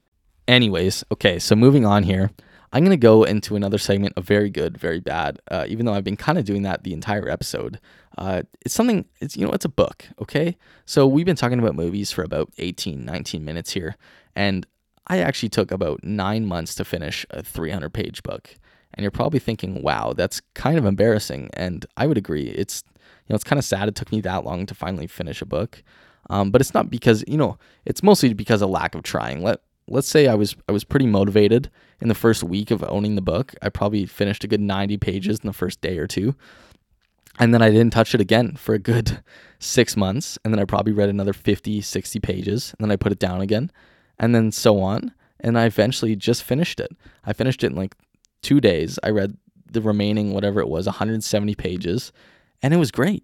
Anyways, 0.47 1.03
okay, 1.11 1.39
so 1.39 1.55
moving 1.55 1.85
on 1.85 2.03
here. 2.03 2.31
I'm 2.73 2.83
going 2.83 2.89
to 2.89 2.97
go 2.97 3.23
into 3.23 3.55
another 3.55 3.77
segment 3.77 4.15
of 4.17 4.25
very 4.25 4.49
good, 4.49 4.79
very 4.79 4.99
bad, 4.99 5.39
uh, 5.51 5.65
even 5.69 5.85
though 5.85 5.93
I've 5.93 6.03
been 6.03 6.17
kind 6.17 6.39
of 6.39 6.43
doing 6.43 6.63
that 6.63 6.83
the 6.83 6.91
entire 6.91 7.29
episode. 7.29 7.79
Uh, 8.17 8.41
it's 8.61 8.73
something, 8.73 9.05
it's, 9.21 9.37
you 9.37 9.45
know, 9.45 9.53
it's 9.53 9.63
a 9.63 9.69
book, 9.69 10.05
okay? 10.19 10.57
So 10.87 11.05
we've 11.05 11.25
been 11.25 11.35
talking 11.35 11.59
about 11.59 11.75
movies 11.75 12.11
for 12.11 12.23
about 12.23 12.51
18, 12.57 13.05
19 13.05 13.45
minutes 13.45 13.73
here. 13.73 13.95
And 14.35 14.65
I 15.05 15.19
actually 15.19 15.49
took 15.49 15.71
about 15.71 16.03
nine 16.03 16.47
months 16.47 16.73
to 16.75 16.83
finish 16.83 17.27
a 17.29 17.43
300 17.43 17.93
page 17.93 18.23
book. 18.23 18.55
And 18.95 19.03
you're 19.03 19.11
probably 19.11 19.39
thinking, 19.39 19.83
wow, 19.83 20.13
that's 20.13 20.41
kind 20.55 20.79
of 20.79 20.85
embarrassing. 20.85 21.51
And 21.53 21.85
I 21.95 22.07
would 22.07 22.17
agree. 22.17 22.45
It's, 22.47 22.83
you 22.97 23.03
know, 23.29 23.35
it's 23.35 23.43
kind 23.43 23.59
of 23.59 23.65
sad 23.65 23.87
it 23.87 23.93
took 23.93 24.11
me 24.11 24.19
that 24.21 24.45
long 24.45 24.65
to 24.65 24.73
finally 24.73 25.05
finish 25.05 25.43
a 25.43 25.45
book. 25.45 25.83
Um, 26.27 26.49
but 26.49 26.59
it's 26.59 26.73
not 26.73 26.89
because, 26.89 27.23
you 27.27 27.37
know, 27.37 27.59
it's 27.85 28.01
mostly 28.01 28.33
because 28.33 28.63
of 28.63 28.71
lack 28.71 28.95
of 28.95 29.03
trying. 29.03 29.43
Let, 29.43 29.59
let's 29.87 30.07
say 30.07 30.27
I 30.27 30.35
was 30.35 30.55
I 30.67 30.71
was 30.71 30.83
pretty 30.83 31.05
motivated 31.05 31.69
in 32.03 32.09
the 32.09 32.15
first 32.15 32.43
week 32.43 32.69
of 32.69 32.83
owning 32.83 33.15
the 33.15 33.21
book. 33.21 33.55
I 33.61 33.69
probably 33.69 34.05
finished 34.05 34.43
a 34.43 34.47
good 34.47 34.59
90 34.59 34.97
pages 34.97 35.39
in 35.39 35.47
the 35.47 35.53
first 35.53 35.79
day 35.79 35.97
or 35.97 36.05
two. 36.05 36.35
And 37.39 37.53
then 37.53 37.61
I 37.61 37.71
didn't 37.71 37.93
touch 37.93 38.13
it 38.13 38.19
again 38.19 38.57
for 38.57 38.75
a 38.75 38.79
good 38.79 39.23
6 39.59 39.95
months, 39.95 40.37
and 40.43 40.53
then 40.53 40.59
I 40.59 40.65
probably 40.65 40.91
read 40.91 41.07
another 41.07 41.31
50, 41.31 41.79
60 41.79 42.19
pages, 42.19 42.75
and 42.77 42.83
then 42.83 42.91
I 42.91 42.97
put 42.97 43.13
it 43.13 43.19
down 43.19 43.39
again, 43.39 43.71
and 44.19 44.35
then 44.35 44.51
so 44.51 44.81
on, 44.81 45.13
and 45.39 45.57
I 45.57 45.65
eventually 45.65 46.15
just 46.17 46.43
finished 46.43 46.81
it. 46.81 46.91
I 47.25 47.31
finished 47.31 47.63
it 47.63 47.71
in 47.71 47.77
like 47.77 47.95
2 48.41 48.59
days. 48.59 48.99
I 49.01 49.09
read 49.09 49.37
the 49.71 49.81
remaining 49.81 50.33
whatever 50.33 50.59
it 50.59 50.67
was, 50.67 50.85
170 50.85 51.55
pages, 51.55 52.11
and 52.61 52.73
it 52.73 52.77
was 52.77 52.91
great. 52.91 53.23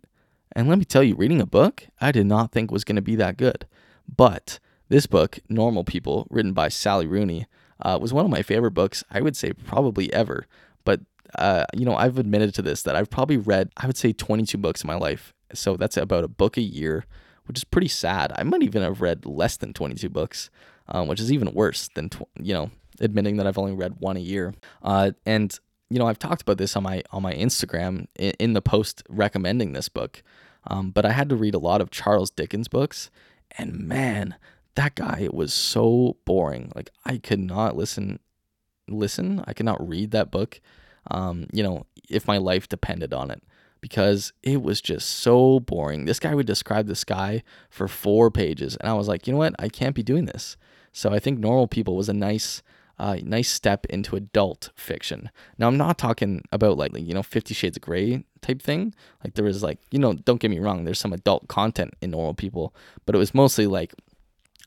And 0.56 0.70
let 0.70 0.80
me 0.80 0.86
tell 0.86 1.04
you, 1.04 1.16
reading 1.16 1.42
a 1.42 1.46
book, 1.46 1.86
I 2.00 2.12
did 2.14 2.26
not 2.26 2.52
think 2.52 2.72
was 2.72 2.86
going 2.86 2.96
to 2.96 3.02
be 3.04 3.18
that 3.18 3.38
good. 3.38 3.68
But 4.08 4.58
this 4.88 5.06
book, 5.06 5.38
Normal 5.50 5.84
People, 5.84 6.26
written 6.32 6.54
by 6.54 6.70
Sally 6.70 7.06
Rooney, 7.06 7.46
uh, 7.82 7.98
was 8.02 8.14
one 8.14 8.26
of 8.26 8.32
my 8.32 8.42
favorite 8.42 8.72
books, 8.72 9.04
I 9.10 9.22
would 9.22 9.36
say 9.36 9.54
probably 9.54 10.12
ever. 10.14 10.46
But, 10.84 11.02
uh, 11.38 11.66
you 11.74 11.86
know, 11.86 11.96
I've 11.96 12.18
admitted 12.18 12.54
to 12.56 12.62
this 12.62 12.84
that 12.84 12.96
I've 12.96 13.10
probably 13.10 13.38
read, 13.38 13.72
I 13.78 13.88
would 13.88 13.98
say, 13.98 14.14
22 14.14 14.58
books 14.58 14.84
in 14.84 14.88
my 14.88 14.96
life. 14.96 15.34
So 15.54 15.78
that's 15.78 15.98
about 15.98 16.24
a 16.24 16.28
book 16.28 16.58
a 16.58 16.62
year, 16.62 17.06
which 17.46 17.58
is 17.58 17.64
pretty 17.64 17.88
sad. 17.88 18.32
I 18.36 18.44
might 18.44 18.64
even 18.64 18.84
have 18.84 19.02
read 19.02 19.26
less 19.26 19.58
than 19.58 19.74
22 19.74 20.10
books, 20.10 20.50
um, 20.88 21.08
which 21.08 21.20
is 21.20 21.32
even 21.32 21.54
worse 21.54 21.90
than, 21.96 22.10
tw- 22.10 22.30
you 22.40 22.54
know, 22.54 22.72
admitting 23.00 23.38
that 23.38 23.48
I've 23.48 23.58
only 23.58 23.74
read 23.74 23.96
one 24.00 24.18
a 24.18 24.22
year. 24.22 24.54
Uh, 24.84 25.12
and, 25.26 25.58
you 25.90 25.98
know, 26.00 26.08
I've 26.08 26.20
talked 26.20 26.42
about 26.42 26.58
this 26.58 26.76
on 26.76 26.84
my 26.84 27.04
on 27.12 27.24
my 27.24 27.34
Instagram 27.34 28.08
in, 28.18 28.34
in 28.40 28.54
the 28.54 28.62
post 28.62 29.04
recommending 29.10 29.74
this 29.74 29.90
book. 29.90 30.22
Um, 30.68 30.92
but 30.92 31.06
I 31.06 31.12
had 31.12 31.30
to 31.30 31.36
read 31.36 31.56
a 31.56 31.60
lot 31.60 31.82
of 31.82 31.90
Charles 31.90 32.30
Dickens 32.30 32.68
books, 32.68 33.10
and 33.58 33.80
man, 33.88 34.36
that 34.80 34.96
guy 34.96 35.28
was 35.34 35.54
so 35.54 36.16
boring. 36.24 36.72
Like 36.74 36.90
I 37.04 37.18
could 37.18 37.42
not 37.42 37.76
listen 37.76 38.20
listen. 38.88 39.44
I 39.46 39.52
could 39.52 39.66
not 39.66 39.86
read 39.86 40.12
that 40.12 40.32
book. 40.32 40.62
Um, 41.12 41.48
you 41.52 41.62
know, 41.62 41.86
if 42.10 42.28
my 42.28 42.38
life 42.38 42.70
depended 42.70 43.14
on 43.14 43.30
it 43.30 43.44
because 43.82 44.32
it 44.42 44.62
was 44.62 44.80
just 44.80 45.10
so 45.10 45.60
boring. 45.60 46.06
This 46.06 46.20
guy 46.20 46.34
would 46.34 46.48
describe 46.48 46.88
the 46.88 46.96
sky 46.96 47.44
for 47.70 47.90
4 47.90 48.32
pages 48.32 48.78
and 48.78 48.90
I 48.90 48.94
was 48.94 49.10
like, 49.10 49.28
"You 49.28 49.34
know 49.34 49.40
what? 49.40 49.54
I 49.60 49.68
can't 49.68 49.96
be 49.96 50.02
doing 50.02 50.26
this." 50.26 50.56
So 50.94 51.14
I 51.14 51.20
think 51.20 51.40
Normal 51.40 51.68
People 51.68 51.98
was 51.98 52.08
a 52.08 52.14
nice 52.14 52.64
uh, 52.98 53.18
nice 53.22 53.50
step 53.50 53.86
into 53.88 54.16
adult 54.16 54.70
fiction. 54.76 55.30
Now 55.58 55.68
I'm 55.68 55.78
not 55.78 55.98
talking 55.98 56.44
about 56.54 56.78
like 56.78 56.98
you 56.98 57.14
know 57.14 57.24
Fifty 57.24 57.54
Shades 57.54 57.76
of 57.76 57.82
Grey 57.82 58.24
type 58.42 58.62
thing. 58.62 58.94
Like 59.26 59.34
there 59.34 59.46
was 59.46 59.62
like 59.62 59.80
you 59.92 60.00
know 60.00 60.14
don't 60.14 60.40
get 60.40 60.52
me 60.52 60.60
wrong, 60.60 60.86
there's 60.86 61.00
some 61.00 61.14
adult 61.14 61.50
content 61.50 61.96
in 62.02 62.12
Normal 62.12 62.34
People, 62.34 62.74
but 63.06 63.14
it 63.14 63.18
was 63.20 63.36
mostly 63.36 63.68
like 63.68 63.94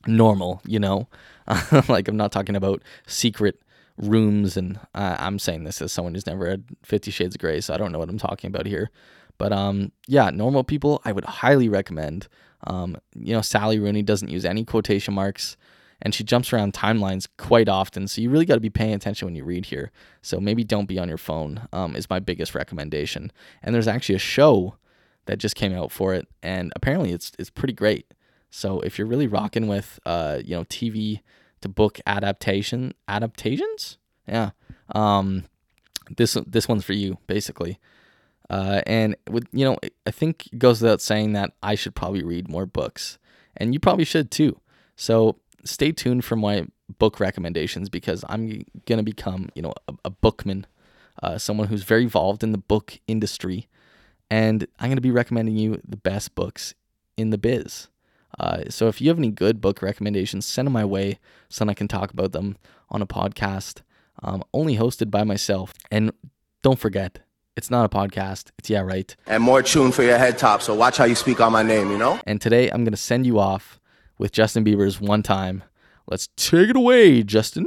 normal, 0.07 0.61
you 0.65 0.79
know? 0.79 1.07
like, 1.87 2.07
I'm 2.07 2.17
not 2.17 2.31
talking 2.31 2.55
about 2.55 2.81
secret 3.07 3.61
rooms, 3.97 4.57
and 4.57 4.79
uh, 4.93 5.17
I'm 5.19 5.39
saying 5.39 5.63
this 5.63 5.81
as 5.81 5.91
someone 5.91 6.13
who's 6.13 6.27
never 6.27 6.45
read 6.45 6.63
Fifty 6.83 7.11
Shades 7.11 7.35
of 7.35 7.41
Grey, 7.41 7.61
so 7.61 7.73
I 7.73 7.77
don't 7.77 7.91
know 7.91 7.99
what 7.99 8.09
I'm 8.09 8.17
talking 8.17 8.47
about 8.47 8.65
here. 8.65 8.89
But 9.37 9.51
um, 9.51 9.91
yeah, 10.07 10.29
normal 10.29 10.63
people, 10.63 11.01
I 11.05 11.11
would 11.11 11.25
highly 11.25 11.69
recommend. 11.69 12.27
Um, 12.65 12.97
you 13.15 13.33
know, 13.33 13.41
Sally 13.41 13.79
Rooney 13.79 14.01
doesn't 14.01 14.29
use 14.29 14.45
any 14.45 14.63
quotation 14.63 15.13
marks, 15.13 15.57
and 16.01 16.13
she 16.13 16.23
jumps 16.23 16.53
around 16.53 16.73
timelines 16.73 17.27
quite 17.37 17.67
often. 17.67 18.07
So 18.07 18.21
you 18.21 18.29
really 18.29 18.45
got 18.45 18.55
to 18.55 18.61
be 18.61 18.69
paying 18.69 18.93
attention 18.93 19.25
when 19.25 19.35
you 19.35 19.43
read 19.43 19.65
here. 19.65 19.91
So 20.21 20.39
maybe 20.39 20.63
don't 20.63 20.87
be 20.87 20.99
on 20.99 21.09
your 21.09 21.17
phone. 21.17 21.67
Um, 21.73 21.95
is 21.95 22.09
my 22.09 22.19
biggest 22.19 22.55
recommendation. 22.55 23.31
And 23.61 23.73
there's 23.73 23.87
actually 23.87 24.15
a 24.15 24.19
show 24.19 24.75
that 25.25 25.37
just 25.39 25.55
came 25.55 25.73
out 25.73 25.91
for 25.91 26.13
it, 26.13 26.27
and 26.41 26.71
apparently 26.75 27.11
it's 27.11 27.31
it's 27.39 27.49
pretty 27.49 27.73
great. 27.73 28.13
So 28.55 28.81
if 28.81 28.99
you're 28.99 29.07
really 29.07 29.25
rocking 29.25 29.67
with 29.67 29.99
uh, 30.05 30.37
you 30.45 30.55
know 30.55 30.63
TV 30.65 31.21
to 31.61 31.67
book 31.67 31.99
adaptation 32.05 32.93
adaptations, 33.07 33.97
yeah, 34.27 34.51
um, 34.93 35.45
this 36.17 36.37
this 36.45 36.67
one's 36.67 36.85
for 36.85 36.93
you 36.93 37.17
basically. 37.25 37.79
Uh, 38.51 38.81
and 38.85 39.15
with 39.27 39.47
you 39.53 39.65
know, 39.65 39.77
I 40.05 40.11
think 40.11 40.45
it 40.53 40.59
goes 40.59 40.83
without 40.83 41.01
saying 41.01 41.33
that 41.33 41.53
I 41.63 41.73
should 41.73 41.95
probably 41.95 42.23
read 42.23 42.47
more 42.47 42.67
books, 42.67 43.17
and 43.57 43.73
you 43.73 43.79
probably 43.79 44.05
should 44.05 44.29
too. 44.29 44.59
So 44.95 45.37
stay 45.65 45.91
tuned 45.91 46.23
for 46.23 46.35
my 46.35 46.67
book 46.99 47.19
recommendations 47.19 47.89
because 47.89 48.23
I'm 48.29 48.65
gonna 48.85 49.01
become 49.01 49.49
you 49.55 49.63
know 49.63 49.73
a, 49.87 49.95
a 50.05 50.09
bookman, 50.11 50.67
uh, 51.23 51.39
someone 51.39 51.69
who's 51.69 51.83
very 51.83 52.03
involved 52.03 52.43
in 52.43 52.51
the 52.51 52.59
book 52.59 52.99
industry, 53.07 53.67
and 54.29 54.67
I'm 54.79 54.91
gonna 54.91 55.01
be 55.01 55.09
recommending 55.09 55.57
you 55.57 55.81
the 55.83 55.97
best 55.97 56.35
books 56.35 56.75
in 57.17 57.31
the 57.31 57.39
biz. 57.39 57.87
Uh, 58.43 58.69
so 58.69 58.89
if 58.89 58.99
you 58.99 59.07
have 59.07 59.17
any 59.17 59.31
good 59.31 59.61
book 59.61 59.81
recommendations, 59.81 60.45
send 60.45 60.65
them 60.65 60.73
my 60.73 60.83
way 60.83 61.17
so 61.47 61.65
I 61.65 61.73
can 61.73 61.87
talk 61.87 62.11
about 62.11 62.33
them 62.33 62.57
on 62.89 63.01
a 63.01 63.07
podcast, 63.07 63.83
um, 64.21 64.43
only 64.53 64.75
hosted 64.75 65.09
by 65.09 65.23
myself. 65.23 65.73
And 65.89 66.11
don't 66.61 66.77
forget, 66.77 67.19
it's 67.55 67.71
not 67.71 67.85
a 67.85 67.89
podcast. 67.89 68.51
It's 68.59 68.69
yeah, 68.69 68.81
right. 68.81 69.15
And 69.27 69.41
more 69.41 69.63
tune 69.63 69.93
for 69.93 70.03
your 70.03 70.17
head 70.17 70.37
top, 70.37 70.61
so 70.61 70.75
watch 70.75 70.97
how 70.97 71.05
you 71.05 71.15
speak 71.15 71.39
on 71.39 71.53
my 71.53 71.63
name, 71.63 71.89
you 71.89 71.97
know? 71.97 72.19
And 72.27 72.41
today 72.41 72.69
I'm 72.69 72.83
gonna 72.83 72.97
send 72.97 73.25
you 73.25 73.39
off 73.39 73.79
with 74.17 74.33
Justin 74.33 74.65
Bieber's 74.65 74.99
"One 74.99 75.23
Time." 75.23 75.63
Let's 76.05 76.27
take 76.35 76.69
it 76.69 76.75
away, 76.75 77.23
Justin. 77.23 77.65